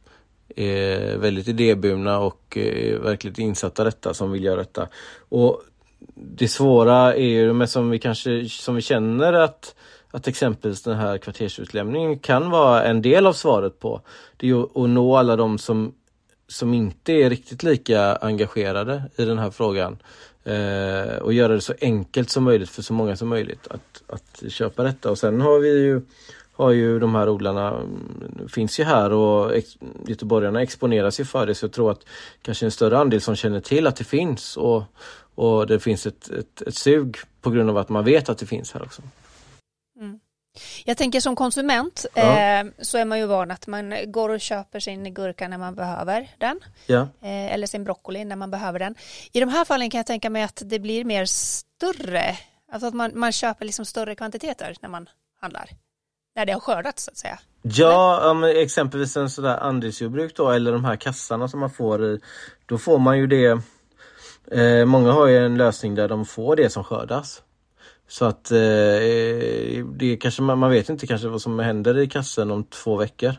är 0.57 1.17
väldigt 1.17 1.49
idéburna 1.49 2.19
och 2.19 2.57
är 2.57 2.99
verkligt 2.99 3.39
insatta 3.39 3.83
i 3.83 3.85
detta 3.85 4.15
som 4.15 4.33
vill 4.33 4.45
göra 4.45 4.57
detta. 4.57 4.89
Och 5.29 5.63
det 6.15 6.49
svåra 6.49 7.15
är 7.15 7.29
ju, 7.29 7.53
men 7.53 7.69
som 7.69 7.91
vi 7.91 7.99
kanske 7.99 8.49
som 8.49 8.75
vi 8.75 8.83
känner 8.83 9.33
att 9.33 9.75
att 10.13 10.29
exempelvis 10.29 10.83
den 10.83 10.97
här 10.97 11.19
kvartersutlämningen 11.19 12.19
kan 12.19 12.51
vara 12.51 12.85
en 12.85 13.03
del 13.03 13.27
av 13.27 13.33
svaret 13.33 13.81
på. 13.81 14.01
Det 14.37 14.51
är 14.51 14.85
att 14.85 14.91
nå 14.91 15.17
alla 15.17 15.37
de 15.37 15.59
som, 15.59 15.95
som 16.49 16.75
inte 16.75 17.13
är 17.13 17.31
riktigt 17.31 17.63
lika 17.63 18.17
engagerade 18.17 19.03
i 19.17 19.25
den 19.25 19.39
här 19.39 19.51
frågan. 19.51 19.99
Eh, 20.45 21.17
och 21.17 21.33
göra 21.33 21.53
det 21.53 21.61
så 21.61 21.75
enkelt 21.81 22.31
som 22.31 22.45
möjligt 22.45 22.71
för 22.71 22.83
så 22.83 22.93
många 22.93 23.17
som 23.17 23.29
möjligt 23.29 23.67
att, 23.71 24.03
att 24.07 24.53
köpa 24.53 24.83
detta. 24.83 25.11
Och 25.11 25.19
sen 25.19 25.41
har 25.41 25.59
vi 25.59 25.69
ju 25.69 26.01
har 26.63 26.71
ju 26.71 26.99
de 26.99 27.15
här 27.15 27.29
odlarna, 27.29 27.69
mm, 27.69 28.49
finns 28.49 28.81
ju 28.81 28.85
här 28.85 29.13
och 29.13 29.55
ex, 29.55 29.77
göteborgarna 30.07 30.63
exponeras 30.63 31.21
ju 31.21 31.25
för 31.25 31.47
det 31.47 31.55
så 31.55 31.65
jag 31.65 31.73
tror 31.73 31.91
att 31.91 32.05
kanske 32.43 32.67
en 32.67 32.71
större 32.71 32.99
andel 32.99 33.21
som 33.21 33.37
känner 33.37 33.61
till 33.61 33.87
att 33.87 33.97
det 33.97 34.05
finns 34.05 34.57
och, 34.57 34.83
och 35.35 35.67
det 35.67 35.81
finns 35.81 36.07
ett, 36.07 36.31
ett, 36.31 36.63
ett 36.63 36.75
sug 36.75 37.17
på 37.41 37.51
grund 37.51 37.71
av 37.71 37.77
att 37.77 37.89
man 37.89 38.05
vet 38.05 38.29
att 38.29 38.39
det 38.39 38.47
finns 38.47 38.73
här 38.73 38.83
också. 38.83 39.03
Mm. 40.01 40.21
Jag 40.85 40.97
tänker 40.97 41.21
som 41.21 41.37
konsument 41.37 42.07
ja. 42.15 42.23
eh, 42.23 42.67
så 42.79 42.99
är 42.99 43.05
man 43.05 43.19
ju 43.19 43.27
van 43.27 43.51
att 43.51 43.67
man 43.67 43.95
går 44.07 44.29
och 44.29 44.41
köper 44.41 44.81
sin 44.81 45.15
gurka 45.15 45.49
när 45.49 45.59
man 45.59 45.75
behöver 45.75 46.31
den. 46.39 46.61
Ja. 46.87 47.01
Eh, 47.01 47.53
eller 47.55 47.67
sin 47.67 47.85
broccoli 47.85 48.25
när 48.25 48.37
man 48.37 48.51
behöver 48.51 48.79
den. 48.79 48.95
I 49.33 49.41
de 49.41 49.49
här 49.49 49.65
fallen 49.65 49.91
kan 49.91 49.99
jag 49.99 50.07
tänka 50.07 50.31
mig 50.31 50.43
att 50.43 50.63
det 50.65 50.79
blir 50.79 51.05
mer 51.05 51.25
större, 51.25 52.37
alltså 52.73 52.89
att 52.89 52.95
man, 52.95 53.11
man 53.15 53.33
köper 53.33 53.65
liksom 53.65 53.85
större 53.85 54.15
kvantiteter 54.15 54.77
när 54.81 54.89
man 54.89 55.09
handlar 55.41 55.71
när 56.35 56.47
det 56.47 56.53
har 56.53 56.61
skördats 56.61 57.05
så 57.05 57.11
att 57.11 57.17
säga? 57.17 57.39
Ja, 57.63 58.21
um, 58.25 58.45
exempelvis 58.45 59.17
en 59.17 59.31
sådär 59.31 59.57
andelsjordbruk 59.57 60.37
då 60.37 60.51
eller 60.51 60.73
de 60.73 60.85
här 60.85 60.97
kassarna 60.97 61.49
som 61.49 61.61
man 61.61 61.71
får 61.71 62.05
i. 62.05 62.21
Då 62.67 62.79
får 62.79 62.99
man 62.99 63.19
ju 63.19 63.27
det. 63.27 63.61
Eh, 64.51 64.85
många 64.85 65.13
har 65.13 65.27
ju 65.27 65.47
en 65.47 65.57
lösning 65.57 65.95
där 65.95 66.09
de 66.09 66.27
får 66.27 66.57
det 66.57 66.71
som 66.71 66.85
skördas. 66.85 67.43
Så 68.09 68.25
att 68.25 68.51
eh, 68.51 68.59
det 69.87 70.19
kanske 70.21 70.43
man, 70.43 70.59
man 70.59 70.71
vet 70.71 70.89
inte 70.89 71.07
kanske 71.07 71.29
vad 71.29 71.43
som 71.43 71.59
händer 71.59 71.99
i 71.99 72.07
kassen 72.07 72.51
om 72.51 72.65
två 72.65 72.97
veckor. 72.97 73.35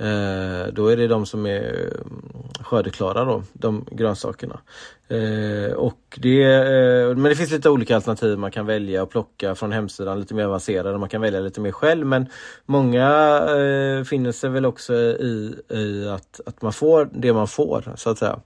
Eh, 0.00 0.72
då 0.72 0.88
är 0.88 0.96
det 0.96 1.06
de 1.06 1.26
som 1.26 1.46
är 1.46 1.60
mm, 1.60 2.22
skördeklara 2.60 3.24
då, 3.24 3.42
de 3.52 3.84
grönsakerna. 3.90 4.60
Eh, 5.08 5.72
och 5.72 6.18
det, 6.22 6.42
eh, 6.42 7.16
men 7.16 7.22
det 7.22 7.36
finns 7.36 7.50
lite 7.50 7.70
olika 7.70 7.94
alternativ 7.94 8.38
man 8.38 8.50
kan 8.50 8.66
välja 8.66 9.02
och 9.02 9.10
plocka 9.10 9.54
från 9.54 9.72
hemsidan, 9.72 10.20
lite 10.20 10.34
mer 10.34 10.44
avancerade. 10.44 10.98
Man 10.98 11.08
kan 11.08 11.20
välja 11.20 11.40
lite 11.40 11.60
mer 11.60 11.72
själv 11.72 12.06
men 12.06 12.26
många 12.66 13.08
eh, 13.36 14.04
finner 14.04 14.32
sig 14.32 14.50
väl 14.50 14.66
också 14.66 14.94
i, 14.94 15.54
i 15.68 16.08
att, 16.08 16.40
att 16.46 16.62
man 16.62 16.72
får 16.72 17.08
det 17.12 17.32
man 17.32 17.48
får 17.48 17.92
så 17.96 18.10
att 18.10 18.18
säga. 18.18 18.40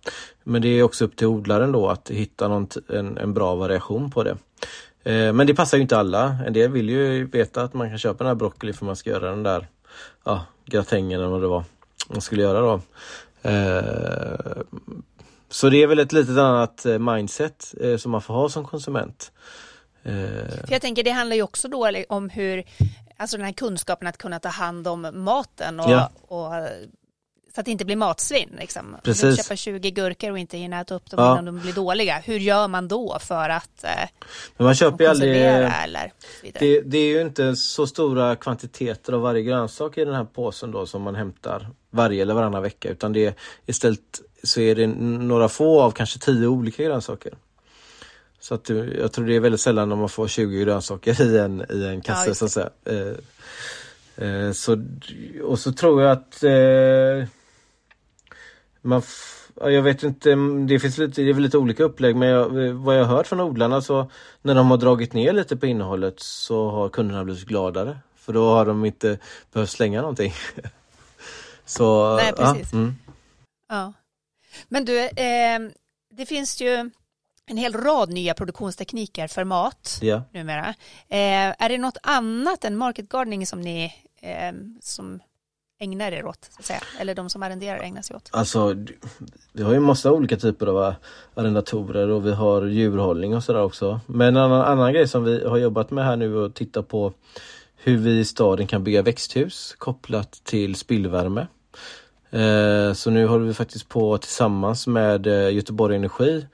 Men 0.44 0.62
det 0.62 0.68
är 0.68 0.82
också 0.82 1.04
upp 1.04 1.16
till 1.16 1.26
odlaren 1.26 1.72
då 1.72 1.88
att 1.88 2.10
hitta 2.10 2.48
någon, 2.48 2.68
en, 2.88 3.18
en 3.18 3.34
bra 3.34 3.54
variation 3.54 4.10
på 4.10 4.22
det. 4.22 4.36
Eh, 5.04 5.32
men 5.32 5.46
det 5.46 5.54
passar 5.54 5.78
ju 5.78 5.82
inte 5.82 5.98
alla. 5.98 6.36
En 6.46 6.52
del 6.52 6.70
vill 6.70 6.90
ju 6.90 7.24
veta 7.24 7.62
att 7.62 7.74
man 7.74 7.88
kan 7.88 7.98
köpa 7.98 8.18
den 8.18 8.26
här 8.26 8.34
broccoli 8.34 8.72
för 8.72 8.84
man 8.84 8.96
ska 8.96 9.10
göra 9.10 9.30
den 9.30 9.42
där 9.42 9.66
ja, 10.24 10.46
gratängen 10.66 11.20
eller 11.20 11.30
vad 11.30 11.40
det 11.40 11.46
var 11.46 11.64
man 12.08 12.20
skulle 12.20 12.42
göra 12.42 12.60
då. 12.60 12.80
Eh, 13.50 14.62
så 15.48 15.70
det 15.70 15.82
är 15.82 15.86
väl 15.86 15.98
ett 15.98 16.12
litet 16.12 16.38
annat 16.38 16.86
eh, 16.86 16.98
mindset 16.98 17.74
eh, 17.80 17.96
som 17.96 18.12
man 18.12 18.22
får 18.22 18.34
ha 18.34 18.48
som 18.48 18.64
konsument. 18.64 19.32
För 20.02 20.72
jag 20.72 20.82
tänker 20.82 21.02
det 21.02 21.10
handlar 21.10 21.36
ju 21.36 21.42
också 21.42 21.68
då 21.68 21.90
om 22.08 22.30
hur, 22.30 22.64
alltså 23.16 23.36
den 23.36 23.46
här 23.46 23.52
kunskapen 23.52 24.08
att 24.08 24.18
kunna 24.18 24.38
ta 24.38 24.48
hand 24.48 24.88
om 24.88 25.10
maten 25.12 25.80
och, 25.80 25.90
ja. 25.90 26.10
och 26.28 26.52
så 27.54 27.60
att 27.60 27.64
det 27.64 27.70
inte 27.70 27.84
blir 27.84 27.96
matsvinn. 27.96 28.56
Liksom. 28.58 28.96
Precis. 29.02 29.24
Om 29.24 29.30
du 29.30 29.36
köper 29.36 29.56
20 29.56 29.90
gurkor 29.90 30.30
och 30.30 30.38
inte 30.38 30.58
hinner 30.58 30.80
äta 30.80 30.94
upp 30.94 31.10
dem 31.10 31.24
ja. 31.24 31.32
innan 31.32 31.44
de 31.44 31.60
blir 31.60 31.72
dåliga. 31.72 32.22
Hur 32.24 32.38
gör 32.38 32.68
man 32.68 32.88
då 32.88 33.18
för 33.20 33.48
att 33.48 33.84
eh, 33.84 33.90
Men 34.56 34.64
man 34.64 34.74
köper 34.74 35.08
aldrig, 35.08 35.36
eller 35.36 36.12
det, 36.58 36.80
det, 36.80 36.98
är 36.98 37.08
ju 37.08 37.20
inte 37.20 37.56
så 37.56 37.86
stora 37.86 38.36
kvantiteter 38.36 39.12
av 39.12 39.20
varje 39.20 39.42
grönsak 39.42 39.98
i 39.98 40.04
den 40.04 40.14
här 40.14 40.24
påsen 40.24 40.70
då 40.70 40.86
som 40.86 41.02
man 41.02 41.14
hämtar 41.14 41.70
varje 41.90 42.22
eller 42.22 42.34
varannan 42.34 42.62
vecka 42.62 42.88
utan 42.88 43.12
det 43.12 43.26
är 43.26 43.34
istället 43.66 44.00
så 44.42 44.60
är 44.60 44.74
det 44.74 44.86
några 44.86 45.48
få 45.48 45.80
av 45.80 45.90
kanske 45.90 46.18
tio 46.18 46.46
olika 46.46 46.82
grönsaker. 46.82 47.34
Så 48.40 48.54
att 48.54 48.68
jag 48.98 49.12
tror 49.12 49.26
det 49.26 49.36
är 49.36 49.40
väldigt 49.40 49.60
sällan 49.60 49.92
om 49.92 49.98
man 49.98 50.08
får 50.08 50.28
20 50.28 50.64
grönsaker 50.64 51.22
i 51.22 51.38
en, 51.38 51.64
i 51.70 51.84
en 51.84 52.00
kasse 52.00 52.30
ja, 52.30 52.34
så 52.34 52.44
att 52.44 52.50
säga. 52.50 52.70
Eh, 52.84 54.26
eh, 54.28 54.52
så, 54.52 54.84
och 55.42 55.58
så 55.58 55.72
tror 55.72 56.02
jag 56.02 56.12
att 56.12 56.42
eh, 56.42 57.28
man 58.84 59.02
jag 59.60 59.82
vet 59.82 60.02
inte, 60.02 60.34
det 60.68 60.78
finns 60.78 60.98
lite, 60.98 61.22
det 61.22 61.28
är 61.28 61.34
väl 61.34 61.42
lite 61.42 61.58
olika 61.58 61.84
upplägg 61.84 62.16
men 62.16 62.28
jag, 62.28 62.48
vad 62.72 62.98
jag 62.98 63.04
har 63.04 63.16
hört 63.16 63.26
från 63.26 63.40
odlarna 63.40 63.82
så 63.82 64.10
när 64.42 64.54
de 64.54 64.70
har 64.70 64.76
dragit 64.76 65.12
ner 65.12 65.32
lite 65.32 65.56
på 65.56 65.66
innehållet 65.66 66.20
så 66.20 66.70
har 66.70 66.88
kunderna 66.88 67.24
blivit 67.24 67.44
gladare. 67.44 67.98
För 68.14 68.32
då 68.32 68.48
har 68.48 68.66
de 68.66 68.84
inte 68.84 69.18
behövt 69.52 69.70
slänga 69.70 70.00
någonting. 70.00 70.32
så, 71.64 72.16
Nej, 72.16 72.32
precis. 72.32 72.72
Ja, 72.72 72.78
mm. 72.78 72.94
ja. 73.68 73.92
Men 74.68 74.84
du, 74.84 75.00
eh, 75.00 75.60
det 76.10 76.26
finns 76.26 76.60
ju 76.60 76.90
en 77.46 77.56
hel 77.56 77.72
rad 77.72 78.10
nya 78.10 78.34
produktionstekniker 78.34 79.28
för 79.28 79.44
mat 79.44 79.98
ja. 80.02 80.22
numera. 80.32 80.68
Eh, 81.08 81.54
är 81.58 81.68
det 81.68 81.78
något 81.78 81.98
annat 82.02 82.64
än 82.64 82.76
market 82.76 83.08
gardening 83.08 83.46
som 83.46 83.60
ni 83.60 83.94
eh, 84.20 84.52
som 84.80 85.20
ägnar 85.78 86.12
er 86.12 86.26
åt? 86.26 86.44
Så 86.50 86.58
att 86.58 86.64
säga? 86.64 86.80
Eller 87.00 87.14
de 87.14 87.30
som 87.30 87.42
arrenderar 87.42 87.78
ägnar 87.78 88.02
sig 88.02 88.16
åt? 88.16 88.28
Alltså, 88.32 88.76
vi 89.52 89.62
har 89.62 89.72
ju 89.72 89.80
massa 89.80 90.12
olika 90.12 90.36
typer 90.36 90.66
av 90.66 90.94
arrendatorer 91.34 92.08
och 92.08 92.26
vi 92.26 92.32
har 92.32 92.66
djurhållning 92.66 93.36
och 93.36 93.44
sådär 93.44 93.62
också. 93.62 94.00
Men 94.06 94.28
en 94.28 94.36
annan, 94.36 94.62
annan 94.62 94.92
grej 94.92 95.08
som 95.08 95.24
vi 95.24 95.48
har 95.48 95.56
jobbat 95.56 95.90
med 95.90 96.04
här 96.04 96.16
nu 96.16 96.36
och 96.36 96.54
titta 96.54 96.82
på 96.82 97.12
hur 97.76 97.96
vi 97.96 98.18
i 98.18 98.24
staden 98.24 98.66
kan 98.66 98.84
bygga 98.84 99.02
växthus 99.02 99.74
kopplat 99.78 100.40
till 100.44 100.74
spillvärme. 100.74 101.46
Eh, 102.30 102.92
så 102.92 103.10
nu 103.10 103.26
håller 103.26 103.46
vi 103.46 103.54
faktiskt 103.54 103.88
på 103.88 104.18
tillsammans 104.18 104.86
med 104.86 105.26
eh, 105.26 105.54
Göteborg 105.54 105.96
Energi 105.96 106.46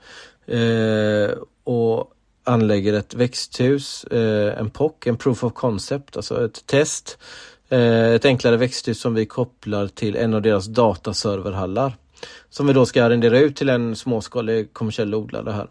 eh, 0.45 1.37
och 1.63 2.11
anlägger 2.43 2.93
ett 2.93 3.13
växthus, 3.13 4.05
en 4.11 4.69
POC, 4.69 4.93
en 5.05 5.17
Proof 5.17 5.43
of 5.43 5.53
Concept, 5.53 6.15
alltså 6.15 6.45
ett 6.45 6.65
test. 6.65 7.17
Eh, 7.71 8.13
ett 8.13 8.25
enklare 8.25 8.57
växthus 8.57 8.99
som 8.99 9.13
vi 9.13 9.25
kopplar 9.25 9.87
till 9.87 10.15
en 10.15 10.33
av 10.33 10.41
deras 10.41 10.65
dataserverhallar. 10.65 11.93
Som 12.49 12.67
vi 12.67 12.73
då 12.73 12.85
ska 12.85 13.03
arrendera 13.03 13.39
ut 13.39 13.55
till 13.55 13.69
en 13.69 13.95
småskalig 13.95 14.73
kommersiell 14.73 15.15
odlare 15.15 15.51
här. 15.51 15.67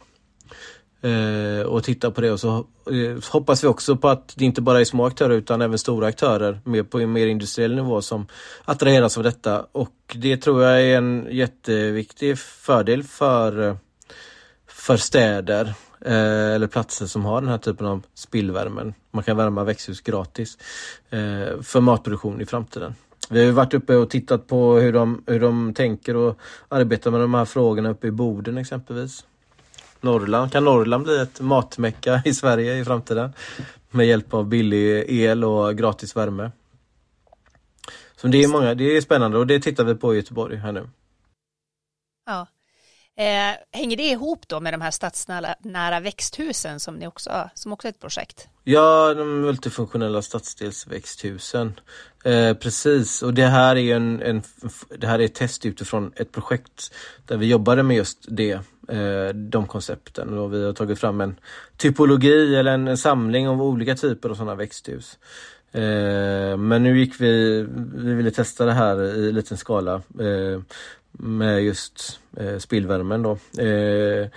Eh, 1.03 1.63
och 1.63 1.85
titta 1.85 2.11
på 2.11 2.21
det. 2.21 2.33
Och 2.33 2.41
så 2.41 2.57
eh, 2.91 3.33
hoppas 3.33 3.65
vi 3.65 3.69
också 3.69 3.97
på 3.97 4.09
att 4.09 4.35
det 4.37 4.45
inte 4.45 4.61
bara 4.61 4.81
är 4.81 4.85
små 4.85 5.07
aktörer 5.07 5.35
utan 5.35 5.63
även 5.63 5.79
stora 5.79 6.07
aktörer 6.07 6.61
mer 6.65 6.83
på 6.83 7.01
en 7.01 7.13
mer 7.13 7.27
industriell 7.27 7.75
nivå 7.75 8.03
som 8.03 8.27
attraheras 8.65 9.17
av 9.17 9.23
detta. 9.23 9.67
Och 9.73 10.17
det 10.17 10.37
tror 10.37 10.63
jag 10.63 10.83
är 10.83 10.97
en 10.97 11.27
jätteviktig 11.31 12.39
fördel 12.39 13.03
för, 13.03 13.77
för 14.67 14.97
städer 14.97 15.75
eh, 16.01 16.55
eller 16.55 16.67
platser 16.67 17.07
som 17.07 17.25
har 17.25 17.41
den 17.41 17.51
här 17.51 17.59
typen 17.59 17.87
av 17.87 18.03
spillvärmen. 18.15 18.95
Man 19.11 19.25
kan 19.25 19.37
värma 19.37 19.65
växthus 19.65 20.01
gratis 20.01 20.59
eh, 21.11 21.61
för 21.63 21.81
matproduktion 21.81 22.41
i 22.41 22.47
framtiden. 22.47 22.95
Vi 23.31 23.45
har 23.45 23.53
varit 23.53 23.75
uppe 23.75 23.97
och 23.97 24.11
tittat 24.11 24.47
på 24.47 24.77
hur 24.77 24.93
de, 24.93 25.23
hur 25.27 25.41
de 25.41 25.75
tänker 25.75 26.17
och 26.17 26.39
arbetar 26.69 27.11
med 27.11 27.21
de 27.21 27.35
här 27.35 27.45
frågorna 27.45 27.91
uppe 27.91 28.07
i 28.07 28.11
Boden 28.11 28.59
exempelvis. 28.59 29.25
Norrland, 30.01 30.53
kan 30.53 30.65
Norrland 30.65 31.05
bli 31.05 31.19
ett 31.19 31.41
matmecka 31.41 32.23
i 32.25 32.35
Sverige 32.35 32.79
i 32.79 32.85
framtiden? 32.85 33.33
Med 33.91 34.07
hjälp 34.07 34.35
av 34.35 34.47
billig 34.47 35.05
el 35.09 35.45
och 35.45 35.77
gratis 35.77 36.17
värme. 36.17 36.51
Så 38.17 38.29
det 38.29 38.43
är 38.43 38.49
många, 38.49 38.75
det 38.75 38.97
är 38.97 39.01
spännande 39.01 39.39
och 39.39 39.47
det 39.47 39.61
tittar 39.61 39.85
vi 39.85 39.95
på 39.95 40.15
i 40.15 40.17
Göteborg 40.17 40.57
här 40.57 40.73
nu. 40.73 40.89
Ja. 42.27 42.47
Eh, 43.21 43.55
hänger 43.73 43.97
det 43.97 44.03
ihop 44.03 44.49
då 44.49 44.61
med 44.61 44.75
de 44.75 44.81
här 44.81 44.91
stadsnära 44.91 46.01
växthusen 46.01 46.81
som 46.81 46.95
ni 46.95 47.07
också, 47.07 47.51
som 47.55 47.73
också 47.73 47.89
är 47.89 47.91
ett 47.91 48.01
projekt? 48.01 48.49
Ja, 48.65 49.15
de 49.15 49.41
multifunktionella 49.41 50.23
stadsdelsväxthusen. 50.23 51.81
Eh, 52.25 52.55
precis, 52.55 53.23
och 53.23 53.35
det 53.35 53.47
här 53.47 53.77
är 53.77 53.97
en, 53.97 54.23
en, 54.23 54.43
det 54.99 55.07
här 55.07 55.19
är 55.19 55.25
ett 55.25 55.35
test 55.35 55.67
utifrån 55.67 56.13
ett 56.17 56.33
projekt 56.33 56.95
där 57.27 57.37
vi 57.37 57.47
jobbade 57.47 57.83
med 57.83 57.97
just 57.97 58.19
det, 58.29 58.53
eh, 58.89 59.29
de 59.35 59.67
koncepten. 59.67 60.39
Och 60.39 60.55
vi 60.55 60.65
har 60.65 60.73
tagit 60.73 60.99
fram 60.99 61.21
en 61.21 61.37
typologi 61.77 62.57
eller 62.57 62.73
en, 62.73 62.89
en 62.89 62.99
samling 62.99 63.49
av 63.49 63.63
olika 63.63 63.95
typer 63.95 64.29
av 64.29 64.35
sådana 64.35 64.55
växthus. 64.55 65.19
Eh, 65.73 66.57
men 66.57 66.83
nu 66.83 66.99
gick 66.99 67.21
vi, 67.21 67.67
vi 67.95 68.15
ville 68.15 68.31
testa 68.31 68.65
det 68.65 68.73
här 68.73 69.03
i 69.03 69.33
liten 69.33 69.57
skala 69.57 69.95
eh, 69.95 70.61
med 71.13 71.63
just 71.63 72.21
eh, 72.37 72.59
spillvärmen 72.59 73.23
då. 73.23 73.39
Eh, 73.59 74.29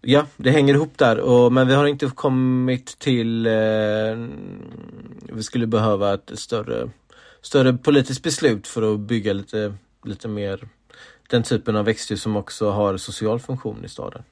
ja, 0.00 0.26
det 0.36 0.50
hänger 0.50 0.74
ihop 0.74 0.98
där 0.98 1.20
och, 1.20 1.52
men 1.52 1.68
vi 1.68 1.74
har 1.74 1.86
inte 1.86 2.06
kommit 2.06 2.98
till 2.98 3.46
eh, 3.46 3.52
vi 5.32 5.42
skulle 5.42 5.66
behöva 5.66 6.14
ett 6.14 6.30
större, 6.34 6.90
större 7.42 7.72
politiskt 7.72 8.22
beslut 8.22 8.66
för 8.66 8.94
att 8.94 9.00
bygga 9.00 9.32
lite, 9.32 9.74
lite 10.04 10.28
mer 10.28 10.68
den 11.30 11.42
typen 11.42 11.76
av 11.76 11.84
växthus 11.84 12.22
som 12.22 12.36
också 12.36 12.70
har 12.70 12.96
social 12.96 13.40
funktion 13.40 13.84
i 13.84 13.88
staden. 13.88 14.22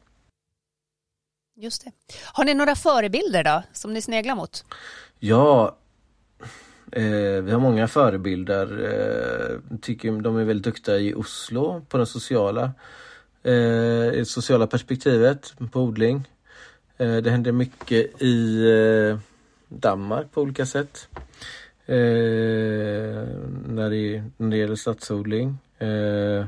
Just 1.57 1.85
det. 1.85 1.93
Har 2.25 2.45
ni 2.45 2.55
några 2.55 2.75
förebilder 2.75 3.45
då 3.45 3.63
som 3.73 3.93
ni 3.93 4.03
sneglar 4.03 4.35
mot? 4.35 4.65
Ja, 5.19 5.77
Eh, 6.97 7.43
vi 7.43 7.53
har 7.53 7.61
många 7.61 7.89
förebilder. 7.89 8.67
Eh, 8.85 9.79
tycker 9.81 10.13
de 10.13 10.37
är 10.37 10.45
väldigt 10.45 10.65
duktiga 10.65 10.99
i 10.99 11.15
Oslo 11.15 11.83
på 11.89 11.99
det 11.99 12.07
sociala, 12.07 12.73
eh, 13.43 14.25
sociala 14.25 14.67
perspektivet 14.67 15.55
på 15.73 15.81
odling. 15.81 16.29
Eh, 16.97 17.17
det 17.17 17.31
händer 17.31 17.53
mycket 17.53 18.23
i 18.23 18.65
eh, 18.71 19.19
Danmark 19.69 20.33
på 20.33 20.43
olika 20.43 20.67
sätt. 20.67 21.09
Eh, 21.87 21.97
när, 23.67 23.91
det, 23.91 24.23
när 24.37 24.51
det 24.51 24.57
gäller 24.57 24.77
stadsodling. 24.77 25.59
Eh, 25.79 26.45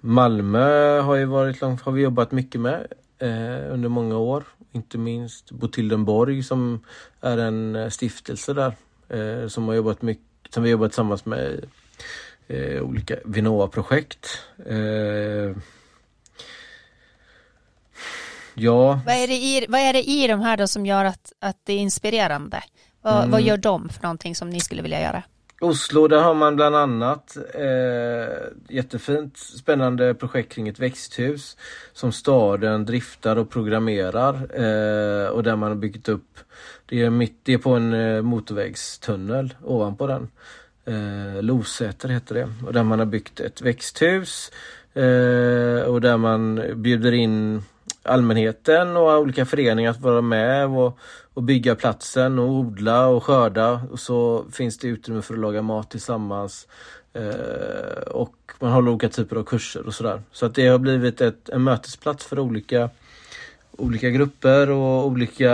Malmö 0.00 1.00
har 1.00 1.14
ju 1.14 1.24
varit 1.24 1.60
långt, 1.60 1.80
har 1.80 1.92
vi 1.92 2.02
jobbat 2.02 2.32
mycket 2.32 2.60
med 2.60 2.86
under 3.70 3.88
många 3.88 4.18
år. 4.18 4.44
Inte 4.72 4.98
minst 4.98 5.50
Botildenborg 5.50 6.42
som 6.42 6.80
är 7.20 7.38
en 7.38 7.90
stiftelse 7.90 8.54
där 8.54 8.72
eh, 9.08 9.48
som 9.48 9.68
har 9.68 9.74
jobbat 9.74 10.02
mycket, 10.02 10.24
som 10.50 10.62
vi 10.62 10.70
jobbat 10.70 10.90
tillsammans 10.90 11.24
med 11.24 11.64
eh, 12.46 12.82
olika 12.82 13.16
Vinnova-projekt. 13.24 14.38
Eh, 14.66 15.56
ja. 18.54 19.00
Vad 19.06 19.14
är, 19.14 19.26
det 19.26 19.34
i, 19.34 19.66
vad 19.68 19.80
är 19.80 19.92
det 19.92 20.02
i 20.02 20.26
de 20.26 20.40
här 20.40 20.56
då 20.56 20.66
som 20.66 20.86
gör 20.86 21.04
att, 21.04 21.32
att 21.40 21.56
det 21.64 21.72
är 21.72 21.78
inspirerande? 21.78 22.62
Vad, 23.02 23.18
mm. 23.18 23.30
vad 23.30 23.42
gör 23.42 23.56
de 23.56 23.88
för 23.88 24.02
någonting 24.02 24.34
som 24.34 24.50
ni 24.50 24.60
skulle 24.60 24.82
vilja 24.82 25.00
göra? 25.00 25.22
Oslo, 25.60 26.08
där 26.08 26.22
har 26.22 26.34
man 26.34 26.56
bland 26.56 26.76
annat 26.76 27.36
eh, 27.54 28.36
jättefint 28.68 29.38
spännande 29.38 30.14
projekt 30.14 30.52
kring 30.52 30.68
ett 30.68 30.78
växthus 30.78 31.56
som 31.92 32.12
staden 32.12 32.84
driftar 32.84 33.36
och 33.36 33.50
programmerar 33.50 34.34
eh, 34.34 35.28
och 35.28 35.42
där 35.42 35.56
man 35.56 35.68
har 35.68 35.76
byggt 35.76 36.08
upp 36.08 36.38
det 36.86 37.02
är, 37.02 37.10
mitt, 37.10 37.40
det 37.42 37.52
är 37.52 37.58
på 37.58 37.70
en 37.70 37.92
eh, 37.92 38.22
motorvägstunnel 38.22 39.54
ovanpå 39.64 40.06
den. 40.06 40.28
Eh, 40.84 41.42
Losäter 41.42 42.08
heter 42.08 42.34
det 42.34 42.48
och 42.66 42.72
där 42.72 42.82
man 42.82 42.98
har 42.98 43.06
byggt 43.06 43.40
ett 43.40 43.62
växthus 43.62 44.52
eh, 44.94 45.80
och 45.80 46.00
där 46.00 46.16
man 46.16 46.62
bjuder 46.82 47.12
in 47.12 47.62
allmänheten 48.06 48.96
och 48.96 49.18
olika 49.18 49.46
föreningar 49.46 49.90
att 49.90 50.00
vara 50.00 50.20
med 50.20 50.66
och, 50.66 50.98
och 51.34 51.42
bygga 51.42 51.74
platsen 51.74 52.38
och 52.38 52.48
odla 52.48 53.06
och 53.06 53.24
skörda. 53.24 53.80
Och 53.90 54.00
så 54.00 54.44
finns 54.52 54.78
det 54.78 54.88
utrymme 54.88 55.22
för 55.22 55.34
att 55.34 55.40
laga 55.40 55.62
mat 55.62 55.90
tillsammans. 55.90 56.68
Eh, 57.12 58.02
och 58.06 58.34
man 58.60 58.72
håller 58.72 58.90
olika 58.90 59.08
typer 59.08 59.36
av 59.36 59.44
kurser 59.44 59.86
och 59.86 59.94
sådär. 59.94 60.22
Så 60.32 60.46
att 60.46 60.54
det 60.54 60.68
har 60.68 60.78
blivit 60.78 61.20
ett, 61.20 61.48
en 61.48 61.62
mötesplats 61.62 62.24
för 62.24 62.38
olika 62.38 62.90
olika 63.78 64.10
grupper 64.10 64.70
och 64.70 65.06
olika 65.06 65.50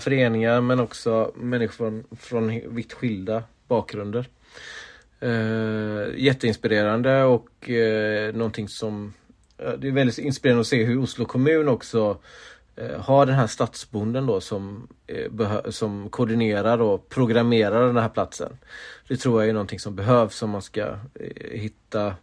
föreningar 0.00 0.60
men 0.60 0.80
också 0.80 1.32
människor 1.36 1.76
från, 1.76 2.04
från 2.16 2.74
vitt 2.74 2.92
skilda 2.92 3.42
bakgrunder. 3.68 4.26
Eh, 5.20 6.16
jätteinspirerande 6.16 7.22
och 7.22 7.70
eh, 7.70 8.34
någonting 8.34 8.68
som 8.68 9.12
Eh, 9.62 9.72
det 9.72 9.88
är 9.88 9.92
väldigt 9.92 10.18
inspirerande 10.18 10.60
att 10.60 10.66
se 10.66 10.84
hur 10.84 10.98
Oslo 10.98 11.24
kommun 11.24 11.68
också 11.68 12.18
eh, 12.76 13.00
har 13.00 13.26
den 13.26 13.34
här 13.34 13.46
stadsbonden 13.46 14.26
då 14.26 14.40
som, 14.40 14.88
eh, 15.06 15.70
som 15.70 16.08
koordinerar 16.10 16.80
och 16.80 17.08
programmerar 17.08 17.86
den 17.86 17.96
här 17.96 18.08
platsen. 18.08 18.58
Det 19.08 19.16
tror 19.16 19.42
jag 19.42 19.48
är 19.48 19.52
någonting 19.52 19.80
som 19.80 19.96
behövs 19.96 20.42
om 20.42 20.50
man 20.50 20.62
ska 20.62 20.96
hitta 21.50 22.14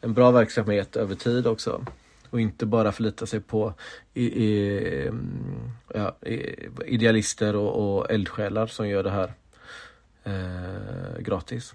en 0.00 0.14
bra 0.14 0.30
verksamhet 0.30 0.96
över 0.96 1.14
tid 1.14 1.46
också 1.46 1.84
och 2.30 2.40
inte 2.40 2.66
bara 2.66 2.92
förlita 2.92 3.26
sig 3.26 3.40
på 3.40 3.74
i, 4.14 4.44
i, 4.44 4.78
mm, 5.08 5.70
ja, 5.94 6.16
idealister 6.86 7.56
och, 7.56 7.98
och 7.98 8.10
eldsjälar 8.10 8.66
som 8.66 8.88
gör 8.88 9.02
det 9.02 9.10
här 9.10 9.32
eh, 10.24 11.20
gratis. 11.20 11.74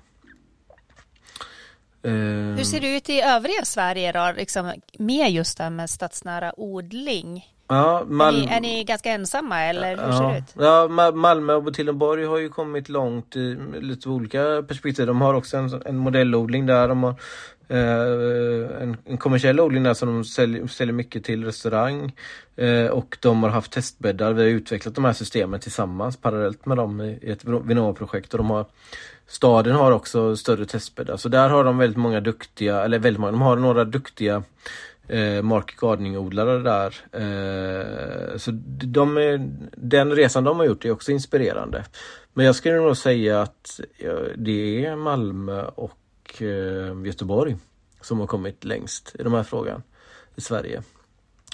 Eh, 2.04 2.12
Hur 2.58 2.64
ser 2.64 2.80
det 2.80 2.98
ut 2.98 3.10
i 3.10 3.22
övriga 3.22 3.66
Sverige 3.66 4.12
då, 4.12 4.34
liksom, 4.38 4.74
med 4.98 5.32
just 5.32 5.58
det 5.58 5.64
här 5.64 5.72
med 5.72 5.90
stadsnära 5.90 6.54
odling? 6.58 7.48
Ja, 7.68 8.04
Mal 8.08 8.36
är, 8.36 8.42
ni, 8.42 8.48
är 8.48 8.62
ni 8.62 8.84
ganska 8.84 9.12
ensamma 9.12 9.64
eller 9.64 9.90
hur 9.96 10.04
ja, 10.04 10.18
ser 10.18 10.30
det 10.30 10.38
ut? 10.38 10.54
Ja, 10.98 11.12
Malmö 11.14 11.54
och 11.54 11.64
Botillenborg 11.64 12.26
har 12.26 12.38
ju 12.38 12.50
kommit 12.50 12.90
långt 12.90 13.36
i 13.36 13.58
lite 13.80 14.10
olika 14.10 14.64
perspektiv. 14.68 15.08
De 15.08 15.22
har 15.22 15.34
också 15.34 15.58
en, 15.58 15.82
en 15.86 15.98
modellodling 15.98 16.66
där. 16.66 16.88
De 16.88 17.04
har 17.04 17.16
Eh, 17.68 18.82
en, 18.82 18.98
en 19.06 19.18
kommersiell 19.18 19.60
odling 19.60 19.84
där 19.84 19.94
som 19.94 20.08
de 20.08 20.24
säljer, 20.24 20.68
säljer 20.68 20.94
mycket 20.94 21.24
till 21.24 21.46
restaurang. 21.46 22.16
Eh, 22.56 22.86
och 22.86 23.18
de 23.22 23.44
har 23.44 23.50
haft 23.50 23.72
testbäddar. 23.72 24.34
Vi 24.34 24.42
har 24.42 24.50
utvecklat 24.50 24.96
de 24.96 25.06
här 25.06 25.14
systemen 25.14 25.60
tillsammans 25.60 26.18
parallellt 26.18 26.66
med 26.66 26.78
dem 26.78 27.02
i, 27.02 27.20
i 27.22 27.32
ett 27.32 27.46
Vinnova-projekt. 27.46 28.34
Och 28.34 28.38
de 28.38 28.50
har, 28.50 28.66
staden 29.28 29.76
har 29.76 29.92
också 29.92 30.36
större 30.36 30.66
testbäddar. 30.66 31.08
Så 31.08 31.12
alltså, 31.12 31.30
där 31.30 31.50
har 31.50 31.64
de 31.64 31.78
väldigt 31.78 31.98
många 31.98 32.20
duktiga, 32.20 32.84
eller 32.84 33.00
väldigt 33.00 33.20
många, 33.20 33.32
de 33.32 33.42
har 33.42 33.56
några 33.56 33.84
duktiga 33.86 34.44
eh, 35.08 35.42
mark 35.42 35.76
gardening-odlare 35.78 36.60
där. 36.60 36.96
Eh, 37.12 38.38
så 38.38 38.52
de 38.84 39.18
är, 39.18 39.50
den 39.72 40.12
resan 40.12 40.44
de 40.44 40.60
har 40.60 40.66
gjort 40.66 40.86
är 40.86 40.92
också 40.92 41.12
inspirerande. 41.12 41.84
Men 42.34 42.46
jag 42.46 42.56
skulle 42.56 42.76
nog 42.76 42.98
säga 42.98 43.42
att 43.42 43.80
det 44.36 44.86
är 44.86 44.96
Malmö 44.96 45.64
och 45.64 46.42
eh, 46.42 47.06
Göteborg 47.06 47.58
som 48.02 48.20
har 48.20 48.28
kommit 48.28 48.64
längst 48.64 49.16
i 49.20 49.24
de 49.24 49.34
här 49.34 49.44
frågan 49.44 49.84
i 50.36 50.42
Sverige. 50.42 50.84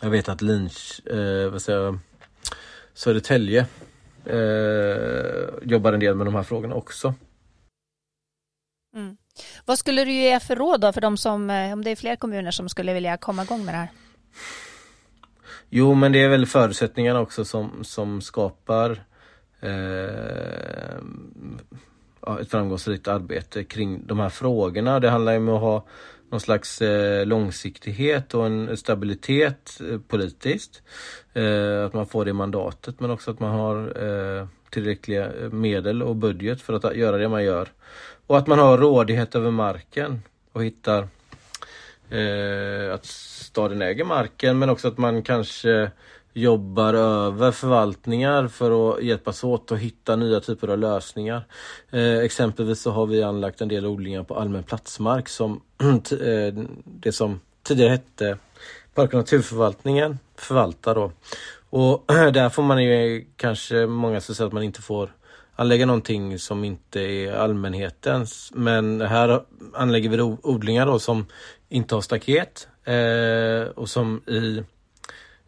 Jag 0.01 0.09
vet 0.09 0.29
att 0.29 0.41
Lynch, 0.41 1.07
eh, 1.07 1.51
vad 1.51 1.61
säger 1.61 1.79
jag, 1.79 1.99
Södertälje 2.93 3.65
eh, 4.25 5.49
jobbar 5.61 5.93
en 5.93 5.99
del 5.99 6.15
med 6.15 6.27
de 6.27 6.35
här 6.35 6.43
frågorna 6.43 6.75
också. 6.75 7.13
Mm. 8.95 9.17
Vad 9.65 9.79
skulle 9.79 10.05
du 10.05 10.11
ge 10.11 10.39
för 10.39 10.55
råd 10.55 10.81
då 10.81 10.93
för 10.93 11.01
de 11.01 11.17
som, 11.17 11.49
eh, 11.49 11.73
om 11.73 11.83
det 11.83 11.91
är 11.91 11.95
fler 11.95 12.15
kommuner 12.15 12.51
som 12.51 12.69
skulle 12.69 12.93
vilja 12.93 13.17
komma 13.17 13.43
igång 13.43 13.65
med 13.65 13.73
det 13.73 13.77
här? 13.77 13.89
Jo 15.69 15.93
men 15.93 16.11
det 16.11 16.23
är 16.23 16.29
väl 16.29 16.45
förutsättningarna 16.45 17.19
också 17.19 17.45
som, 17.45 17.83
som 17.83 18.21
skapar 18.21 19.03
eh, 19.59 20.95
ett 22.41 22.51
framgångsrikt 22.51 23.07
arbete 23.07 23.63
kring 23.63 24.07
de 24.07 24.19
här 24.19 24.29
frågorna. 24.29 24.99
Det 24.99 25.09
handlar 25.09 25.31
ju 25.31 25.37
om 25.37 25.49
att 25.49 25.61
ha 25.61 25.85
någon 26.31 26.39
slags 26.39 26.81
eh, 26.81 27.25
långsiktighet 27.25 28.33
och 28.33 28.45
en 28.45 28.77
stabilitet 28.77 29.81
eh, 29.91 29.99
politiskt. 29.99 30.81
Eh, 31.33 31.85
att 31.85 31.93
man 31.93 32.05
får 32.05 32.25
det 32.25 32.33
mandatet 32.33 32.99
men 32.99 33.11
också 33.11 33.31
att 33.31 33.39
man 33.39 33.51
har 33.51 34.03
eh, 34.03 34.47
tillräckliga 34.69 35.33
eh, 35.33 35.49
medel 35.49 36.03
och 36.03 36.15
budget 36.15 36.61
för 36.61 36.73
att 36.73 36.95
göra 36.95 37.17
det 37.17 37.29
man 37.29 37.43
gör. 37.43 37.69
Och 38.29 38.37
att 38.37 38.47
man 38.47 38.59
har 38.59 38.77
rådighet 38.77 39.35
över 39.35 39.51
marken 39.51 40.21
och 40.53 40.63
hittar 40.63 41.07
eh, 42.09 42.93
att 42.93 43.05
staden 43.05 43.81
äger 43.81 44.03
marken 44.03 44.59
men 44.59 44.69
också 44.69 44.87
att 44.87 44.97
man 44.97 45.23
kanske 45.23 45.91
jobbar 46.33 46.93
över 46.93 47.51
förvaltningar 47.51 48.47
för 48.47 48.91
att 48.91 49.03
hjälpas 49.03 49.43
åt 49.43 49.71
att 49.71 49.79
hitta 49.79 50.15
nya 50.15 50.39
typer 50.39 50.67
av 50.67 50.77
lösningar. 50.77 51.43
Eh, 51.91 52.17
exempelvis 52.17 52.81
så 52.81 52.91
har 52.91 53.05
vi 53.05 53.23
anlagt 53.23 53.61
en 53.61 53.67
del 53.67 53.85
odlingar 53.85 54.23
på 54.23 54.35
allmän 54.35 54.63
platsmark 54.63 55.29
som 55.29 55.61
eh, 56.11 56.53
det 56.85 57.11
som 57.11 57.39
tidigare 57.63 57.89
hette 57.89 58.37
Park 58.93 59.13
och 59.13 59.17
naturförvaltningen 59.17 60.19
förvaltar 60.35 60.95
då. 60.95 61.11
Och 61.69 62.05
där 62.33 62.49
får 62.49 62.63
man 62.63 62.83
ju 62.83 63.25
kanske 63.35 63.85
många 63.85 64.21
som 64.21 64.35
säger 64.35 64.47
att 64.47 64.53
man 64.53 64.63
inte 64.63 64.81
får 64.81 65.09
anlägga 65.59 65.85
någonting 65.85 66.39
som 66.39 66.63
inte 66.63 66.99
är 66.99 67.33
allmänhetens. 67.33 68.51
Men 68.55 69.01
här 69.01 69.43
anlägger 69.73 70.09
vi 70.09 70.21
odlingar 70.21 70.85
då 70.85 70.99
som 70.99 71.25
inte 71.69 71.95
har 71.95 72.01
staket 72.01 72.67
eh, 72.83 73.71
och 73.75 73.89
som 73.89 74.21
i 74.27 74.63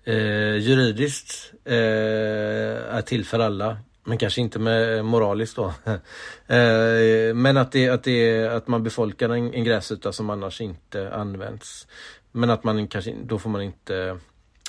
eh, 0.03 0.55
juridiskt 0.57 1.53
eh, 1.65 2.95
är 2.95 3.01
till 3.01 3.25
för 3.25 3.39
alla. 3.39 3.77
Men 4.03 4.17
kanske 4.17 4.41
inte 4.41 4.59
med 4.59 5.05
moraliskt 5.05 5.55
då. 5.55 5.73
Eh, 6.47 7.33
men 7.33 7.57
att, 7.57 7.71
det, 7.71 7.89
att, 7.89 8.03
det, 8.03 8.47
att 8.47 8.67
man 8.67 8.83
befolkar 8.83 9.29
en, 9.29 9.53
en 9.53 9.63
gräsyta 9.63 10.11
som 10.11 10.29
annars 10.29 10.61
inte 10.61 11.13
används. 11.13 11.87
Men 12.31 12.49
att 12.49 12.63
man 12.63 12.87
kanske, 12.87 13.15
då 13.23 13.39
får 13.39 13.49
man 13.49 13.61
inte 13.61 14.17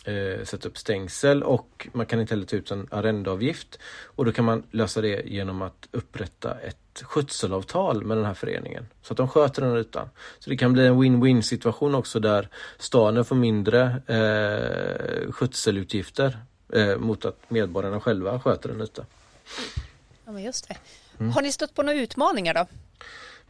eh, 0.05 0.45
sätta 0.45 0.69
upp 0.69 0.79
stängsel 0.79 1.43
och 1.43 1.88
man 1.93 2.07
kan 2.07 2.21
inte 2.21 2.35
heller 2.35 2.47
ta 2.47 2.57
ut 2.57 2.71
en 2.71 2.88
arrendeavgift. 2.91 3.79
Och 4.05 4.25
då 4.25 4.33
kan 4.33 4.45
man 4.45 4.62
lösa 4.71 5.01
det 5.01 5.23
genom 5.27 5.62
att 5.62 5.88
upprätta 5.91 6.55
ett 6.61 7.03
skötselavtal 7.03 8.05
med 8.05 8.17
den 8.17 8.27
här 8.27 8.35
föreningen. 8.35 8.87
Så 9.03 9.12
att 9.12 9.17
de 9.17 9.29
sköter 9.29 9.62
den 9.62 9.77
ytan. 9.77 10.09
Så 10.38 10.51
det 10.51 10.57
kan 10.57 10.73
bli 10.73 10.87
en 10.87 11.03
win-win 11.03 11.43
situation 11.43 11.95
också 11.95 12.21
där 12.21 12.49
staden 12.79 13.25
får 13.25 13.37
mindre 13.37 13.83
eh, 14.07 15.33
skötselutgifter 15.33 16.38
eh, 16.73 16.97
mot 16.97 17.25
att 17.25 17.38
medborgarna 17.49 18.01
själva 18.01 18.41
sköter 18.41 18.69
en 18.69 18.81
yta. 18.81 19.07
Ja, 20.25 20.33
men 20.33 20.43
just 20.43 20.69
det. 20.69 20.77
Mm. 21.19 21.33
Har 21.33 21.43
ni 21.43 21.53
stött 21.53 21.75
på 21.75 21.83
några 21.83 21.99
utmaningar 21.99 22.55
då? 22.55 22.67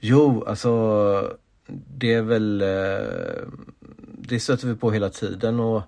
Jo, 0.01 0.45
alltså 0.45 1.37
det 1.67 2.15
är 2.15 2.23
väl 2.23 2.62
eh, 2.62 3.49
det 4.19 4.41
stöter 4.41 4.69
vi 4.69 4.75
på 4.75 4.91
hela 4.91 5.11
tiden 5.11 5.61
och 5.61 5.83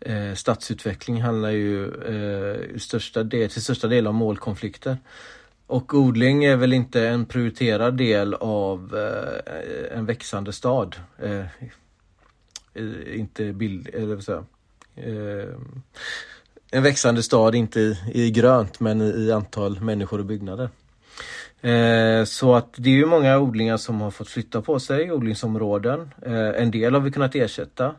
eh, 0.00 0.34
stadsutveckling 0.34 1.22
handlar 1.22 1.50
ju 1.50 1.84
eh, 1.86 2.78
största 2.78 3.22
del, 3.22 3.50
till 3.50 3.62
största 3.62 3.88
del 3.88 4.06
om 4.06 4.16
målkonflikter. 4.16 4.98
Och 5.66 5.94
odling 5.94 6.44
är 6.44 6.56
väl 6.56 6.72
inte 6.72 7.08
en 7.08 7.26
prioriterad 7.26 7.96
del 7.96 8.34
av 8.34 8.96
eh, 8.96 9.98
en 9.98 10.06
växande 10.06 10.52
stad. 10.52 10.96
Eh, 11.18 11.44
inte 13.14 13.52
bild, 13.52 13.88
eller 13.94 14.14
vad 14.14 14.24
säger 14.24 14.44
eh, 14.96 15.48
En 16.70 16.82
växande 16.82 17.22
stad, 17.22 17.54
inte 17.54 17.80
i, 17.80 17.96
i 18.12 18.30
grönt 18.30 18.80
men 18.80 19.00
i, 19.00 19.04
i, 19.04 19.32
antal 19.32 19.80
människor 19.80 20.18
och 20.18 20.26
byggnader. 20.26 20.70
Eh, 21.60 22.24
så 22.24 22.54
att 22.54 22.74
det 22.76 22.90
är 22.90 22.94
ju 22.94 23.06
många 23.06 23.38
odlingar 23.38 23.76
som 23.76 24.00
har 24.00 24.10
fått 24.10 24.28
flytta 24.28 24.62
på 24.62 24.80
sig, 24.80 25.12
odlingsområden. 25.12 26.14
Eh, 26.22 26.62
en 26.62 26.70
del 26.70 26.94
har 26.94 27.00
vi 27.00 27.10
kunnat 27.10 27.34
ersätta. 27.34 27.94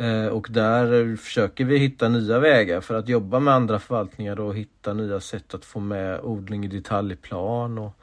Eh, 0.00 0.26
och 0.26 0.46
där 0.50 1.16
försöker 1.16 1.64
vi 1.64 1.78
hitta 1.78 2.08
nya 2.08 2.38
vägar 2.38 2.80
för 2.80 2.94
att 2.94 3.08
jobba 3.08 3.40
med 3.40 3.54
andra 3.54 3.78
förvaltningar 3.78 4.40
och 4.40 4.54
hitta 4.54 4.94
nya 4.94 5.20
sätt 5.20 5.54
att 5.54 5.64
få 5.64 5.80
med 5.80 6.20
odling 6.20 6.64
i 6.64 6.68
detaljplan 6.68 7.78
och 7.78 7.94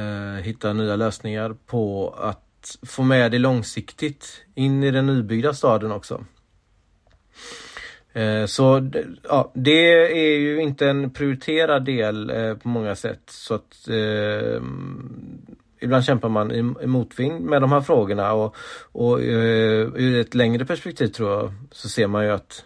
eh, 0.00 0.42
hitta 0.42 0.72
nya 0.72 0.96
lösningar 0.96 1.56
på 1.66 2.14
att 2.18 2.78
få 2.82 3.02
med 3.02 3.30
det 3.30 3.38
långsiktigt 3.38 4.44
in 4.54 4.82
i 4.82 4.90
den 4.90 5.06
nybyggda 5.06 5.54
staden 5.54 5.92
också. 5.92 6.24
Eh, 8.12 8.46
så 8.46 8.90
ja, 9.22 9.52
det 9.54 10.02
är 10.12 10.38
ju 10.38 10.62
inte 10.62 10.88
en 10.88 11.10
prioriterad 11.10 11.84
del 11.84 12.32
på 12.62 12.68
många 12.68 12.94
sätt 12.94 13.22
så 13.26 13.54
att 13.54 13.88
ibland 15.84 16.04
kämpar 16.04 16.28
man 16.28 16.52
i, 16.52 16.62
motvind 16.86 17.40
med 17.40 17.62
de 17.62 17.72
här 17.72 17.80
frågorna 17.80 18.32
och, 18.32 18.56
och 18.92 19.22
eh, 19.22 19.88
ur 19.94 20.20
ett 20.20 20.34
längre 20.34 20.64
perspektiv 20.64 21.08
tror 21.08 21.30
jag 21.30 21.54
så 21.70 21.88
ser 21.88 22.06
man 22.06 22.24
ju 22.24 22.30
att, 22.30 22.64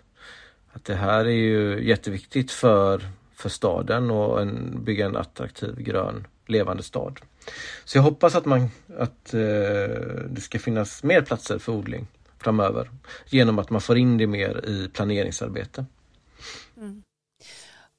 att 0.73 0.85
det 0.85 0.95
här 0.95 1.25
är 1.25 1.31
ju 1.31 1.89
jätteviktigt 1.89 2.51
för, 2.51 3.03
för 3.35 3.49
staden 3.49 4.11
och 4.11 4.41
en, 4.43 4.85
bygga 4.85 5.07
en 5.07 5.17
attraktiv 5.17 5.75
grön 5.79 6.27
levande 6.47 6.83
stad. 6.83 7.21
Så 7.85 7.99
jag 7.99 8.03
hoppas 8.03 8.35
att, 8.35 8.45
man, 8.45 8.71
att 8.99 9.35
eh, 9.35 9.41
det 10.31 10.41
ska 10.41 10.59
finnas 10.59 11.03
mer 11.03 11.23
platser 11.23 11.59
för 11.59 11.73
odling 11.73 12.07
framöver 12.39 12.91
genom 13.27 13.59
att 13.59 13.71
man 13.71 13.81
får 13.81 13.99
in 13.99 14.19
det 14.19 14.27
mer 14.27 14.65
i 14.67 14.89
planeringsarbete. 14.89 15.85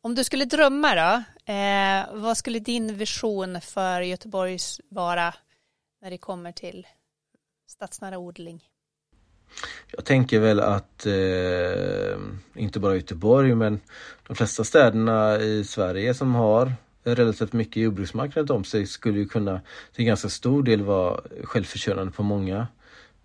Om 0.01 0.15
du 0.15 0.23
skulle 0.23 0.45
drömma 0.45 0.95
då, 0.95 1.23
eh, 1.53 2.21
vad 2.21 2.37
skulle 2.37 2.59
din 2.59 2.97
vision 2.97 3.61
för 3.61 4.01
Göteborgs 4.01 4.81
vara 4.89 5.33
när 6.01 6.09
det 6.09 6.17
kommer 6.17 6.51
till 6.51 6.87
stadsnära 7.67 8.17
odling? 8.17 8.63
Jag 9.91 10.05
tänker 10.05 10.39
väl 10.39 10.59
att 10.59 11.05
eh, 11.05 12.19
inte 12.55 12.79
bara 12.79 12.95
Göteborg 12.95 13.55
men 13.55 13.79
de 14.27 14.35
flesta 14.35 14.63
städerna 14.63 15.37
i 15.39 15.63
Sverige 15.63 16.13
som 16.13 16.35
har 16.35 16.73
relativt 17.03 17.53
mycket 17.53 17.83
jordbruksmark 17.83 18.37
runt 18.37 18.49
om 18.49 18.63
sig 18.63 18.87
skulle 18.87 19.19
ju 19.19 19.27
kunna 19.27 19.61
till 19.95 20.05
ganska 20.05 20.29
stor 20.29 20.63
del 20.63 20.81
vara 20.81 21.21
självförsörjande 21.43 22.11
på 22.11 22.23
många 22.23 22.67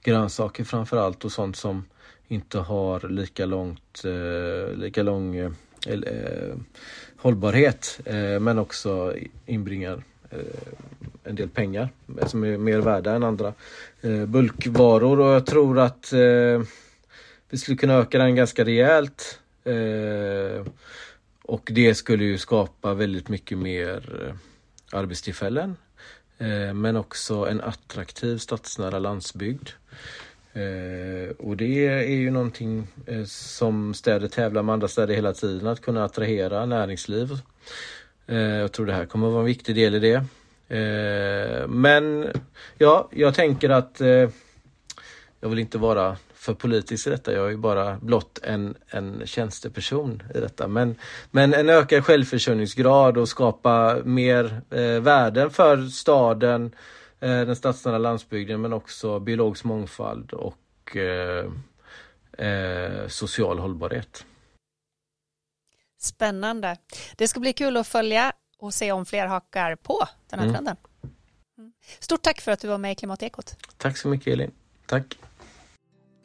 grönsaker 0.02 0.64
framförallt 0.64 1.24
och 1.24 1.32
sånt 1.32 1.56
som 1.56 1.84
inte 2.28 2.58
har 2.58 3.08
lika 3.08 3.46
långt, 3.46 4.04
eh, 4.04 4.76
lika 4.76 5.02
lång 5.02 5.36
eh, 5.36 5.50
eh, 5.86 5.92
eh, 5.92 6.56
hållbarhet 7.16 8.00
eh, 8.04 8.40
men 8.40 8.58
också 8.58 9.14
inbringar 9.46 10.04
eh, 10.30 10.38
en 11.24 11.34
del 11.34 11.48
pengar 11.48 11.88
som 12.26 12.44
är 12.44 12.58
mer 12.58 12.78
värda 12.78 13.14
än 13.14 13.22
andra 13.22 13.54
eh, 14.00 14.26
bulkvaror 14.26 15.20
och 15.20 15.34
jag 15.34 15.46
tror 15.46 15.78
att 15.78 16.12
eh, 16.12 16.62
vi 17.54 17.58
skulle 17.58 17.76
kunna 17.76 17.94
öka 17.94 18.18
den 18.18 18.34
ganska 18.34 18.64
rejält. 18.64 19.40
Eh, 19.64 20.66
och 21.42 21.70
det 21.72 21.94
skulle 21.94 22.24
ju 22.24 22.38
skapa 22.38 22.94
väldigt 22.94 23.28
mycket 23.28 23.58
mer 23.58 24.26
eh, 24.26 24.34
arbetstillfällen. 24.98 25.76
Eh, 26.38 26.74
men 26.74 26.96
också 26.96 27.34
en 27.46 27.60
attraktiv 27.60 28.38
stadsnära 28.38 28.98
landsbygd. 28.98 29.68
Eh, 30.54 31.30
och 31.38 31.56
det 31.56 31.86
är 31.86 32.14
ju 32.16 32.30
någonting 32.30 32.86
eh, 33.06 33.24
som 33.24 33.94
städer 33.94 34.28
tävlar 34.28 34.62
med 34.62 34.72
andra 34.72 34.88
städer 34.88 35.14
hela 35.14 35.32
tiden, 35.32 35.66
att 35.66 35.80
kunna 35.80 36.04
attrahera 36.04 36.66
näringsliv. 36.66 37.32
Eh, 38.26 38.36
jag 38.36 38.72
tror 38.72 38.86
det 38.86 38.92
här 38.92 39.06
kommer 39.06 39.26
att 39.26 39.32
vara 39.32 39.42
en 39.42 39.46
viktig 39.46 39.74
del 39.74 39.94
i 39.94 39.98
det. 39.98 40.24
Men 41.68 42.26
ja, 42.78 43.08
jag 43.12 43.34
tänker 43.34 43.70
att 43.70 44.00
jag 45.40 45.48
vill 45.48 45.58
inte 45.58 45.78
vara 45.78 46.16
för 46.34 46.54
politisk 46.54 47.06
i 47.06 47.10
detta. 47.10 47.32
Jag 47.32 47.46
är 47.46 47.50
ju 47.50 47.56
bara 47.56 47.98
blott 48.00 48.38
en, 48.42 48.74
en 48.88 49.22
tjänsteperson 49.24 50.22
i 50.34 50.40
detta. 50.40 50.68
Men, 50.68 50.96
men 51.30 51.54
en 51.54 51.68
ökad 51.68 52.04
självförsörjningsgrad 52.04 53.18
och 53.18 53.28
skapa 53.28 53.96
mer 54.04 54.60
eh, 54.70 55.00
värden 55.00 55.50
för 55.50 55.88
staden, 55.88 56.72
Eh, 56.72 56.72
den 57.18 57.56
stadsnära 57.56 57.98
landsbygden 57.98 58.60
men 58.60 58.72
också 58.72 59.20
biologisk 59.20 59.64
mångfald 59.64 60.32
och 60.32 60.96
eh, 60.96 61.50
eh, 62.38 63.08
social 63.08 63.58
hållbarhet. 63.58 64.24
Spännande. 66.00 66.76
Det 67.16 67.28
ska 67.28 67.40
bli 67.40 67.52
kul 67.52 67.76
att 67.76 67.86
följa 67.86 68.32
och 68.58 68.74
se 68.74 68.92
om 68.92 69.06
fler 69.06 69.26
hakar 69.26 69.76
på 69.76 70.08
den 70.30 70.38
här 70.38 70.46
mm. 70.46 70.54
trenden. 70.54 70.76
Mm. 71.58 71.72
Stort 71.98 72.22
tack 72.22 72.40
för 72.40 72.52
att 72.52 72.60
du 72.60 72.68
var 72.68 72.78
med 72.78 72.92
i 72.92 72.94
Klimatekot. 72.94 73.56
Tack 73.76 73.96
så 73.96 74.08
mycket 74.08 74.26
Elin. 74.26 74.50
Tack. 74.86 75.18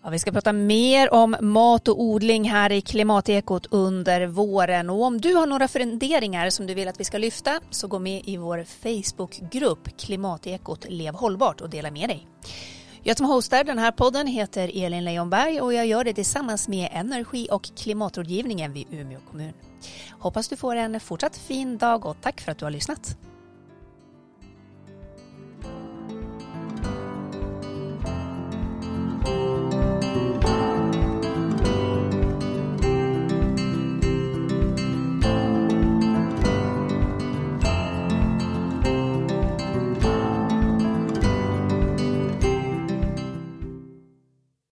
Ja, 0.04 0.10
vi 0.10 0.20
ska 0.20 0.32
prata 0.32 0.54
mer 0.54 1.14
om 1.14 1.36
mat 1.42 1.88
och 1.88 2.02
odling 2.02 2.50
här 2.50 2.72
i 2.72 2.82
Klimatekot 2.82 3.66
under 3.72 4.28
våren 4.28 4.90
och 4.90 5.04
om 5.04 5.22
du 5.22 5.34
har 5.34 5.48
några 5.48 5.68
funderingar 5.68 6.50
som 6.50 6.68
du 6.68 6.74
vill 6.74 6.88
att 6.88 7.00
vi 7.00 7.04
ska 7.04 7.18
lyfta 7.18 7.60
så 7.70 7.88
gå 7.88 8.00
med 8.00 8.22
i 8.26 8.38
vår 8.38 8.64
Facebookgrupp 8.64 9.98
Klimatekot 9.98 10.86
Lev 10.90 11.14
hållbart 11.14 11.62
och 11.62 11.70
dela 11.70 11.92
med 11.92 12.10
dig. 12.10 12.28
Jag 13.04 13.18
som 13.18 13.26
hostar 13.26 13.64
den 13.64 13.78
här 13.78 13.92
podden 13.92 14.28
heter 14.28 14.72
Elin 14.74 15.06
Leonberg 15.06 15.62
och 15.62 15.74
jag 15.74 15.86
gör 15.86 16.04
det 16.04 16.14
tillsammans 16.14 16.68
med 16.68 16.90
Energi 16.92 17.48
och 17.52 17.70
klimatrådgivningen 17.76 18.74
vid 18.74 18.88
Umeå 18.92 19.20
kommun. 19.32 19.54
Hoppas 20.10 20.48
du 20.48 20.56
får 20.56 20.76
en 20.76 21.00
fortsatt 21.00 21.38
fin 21.38 21.78
dag 21.78 22.06
och 22.06 22.18
tack 22.22 22.42
för 22.42 22.52
att 22.52 22.58
du 22.58 22.66
har 22.66 22.72
lyssnat. 22.72 23.18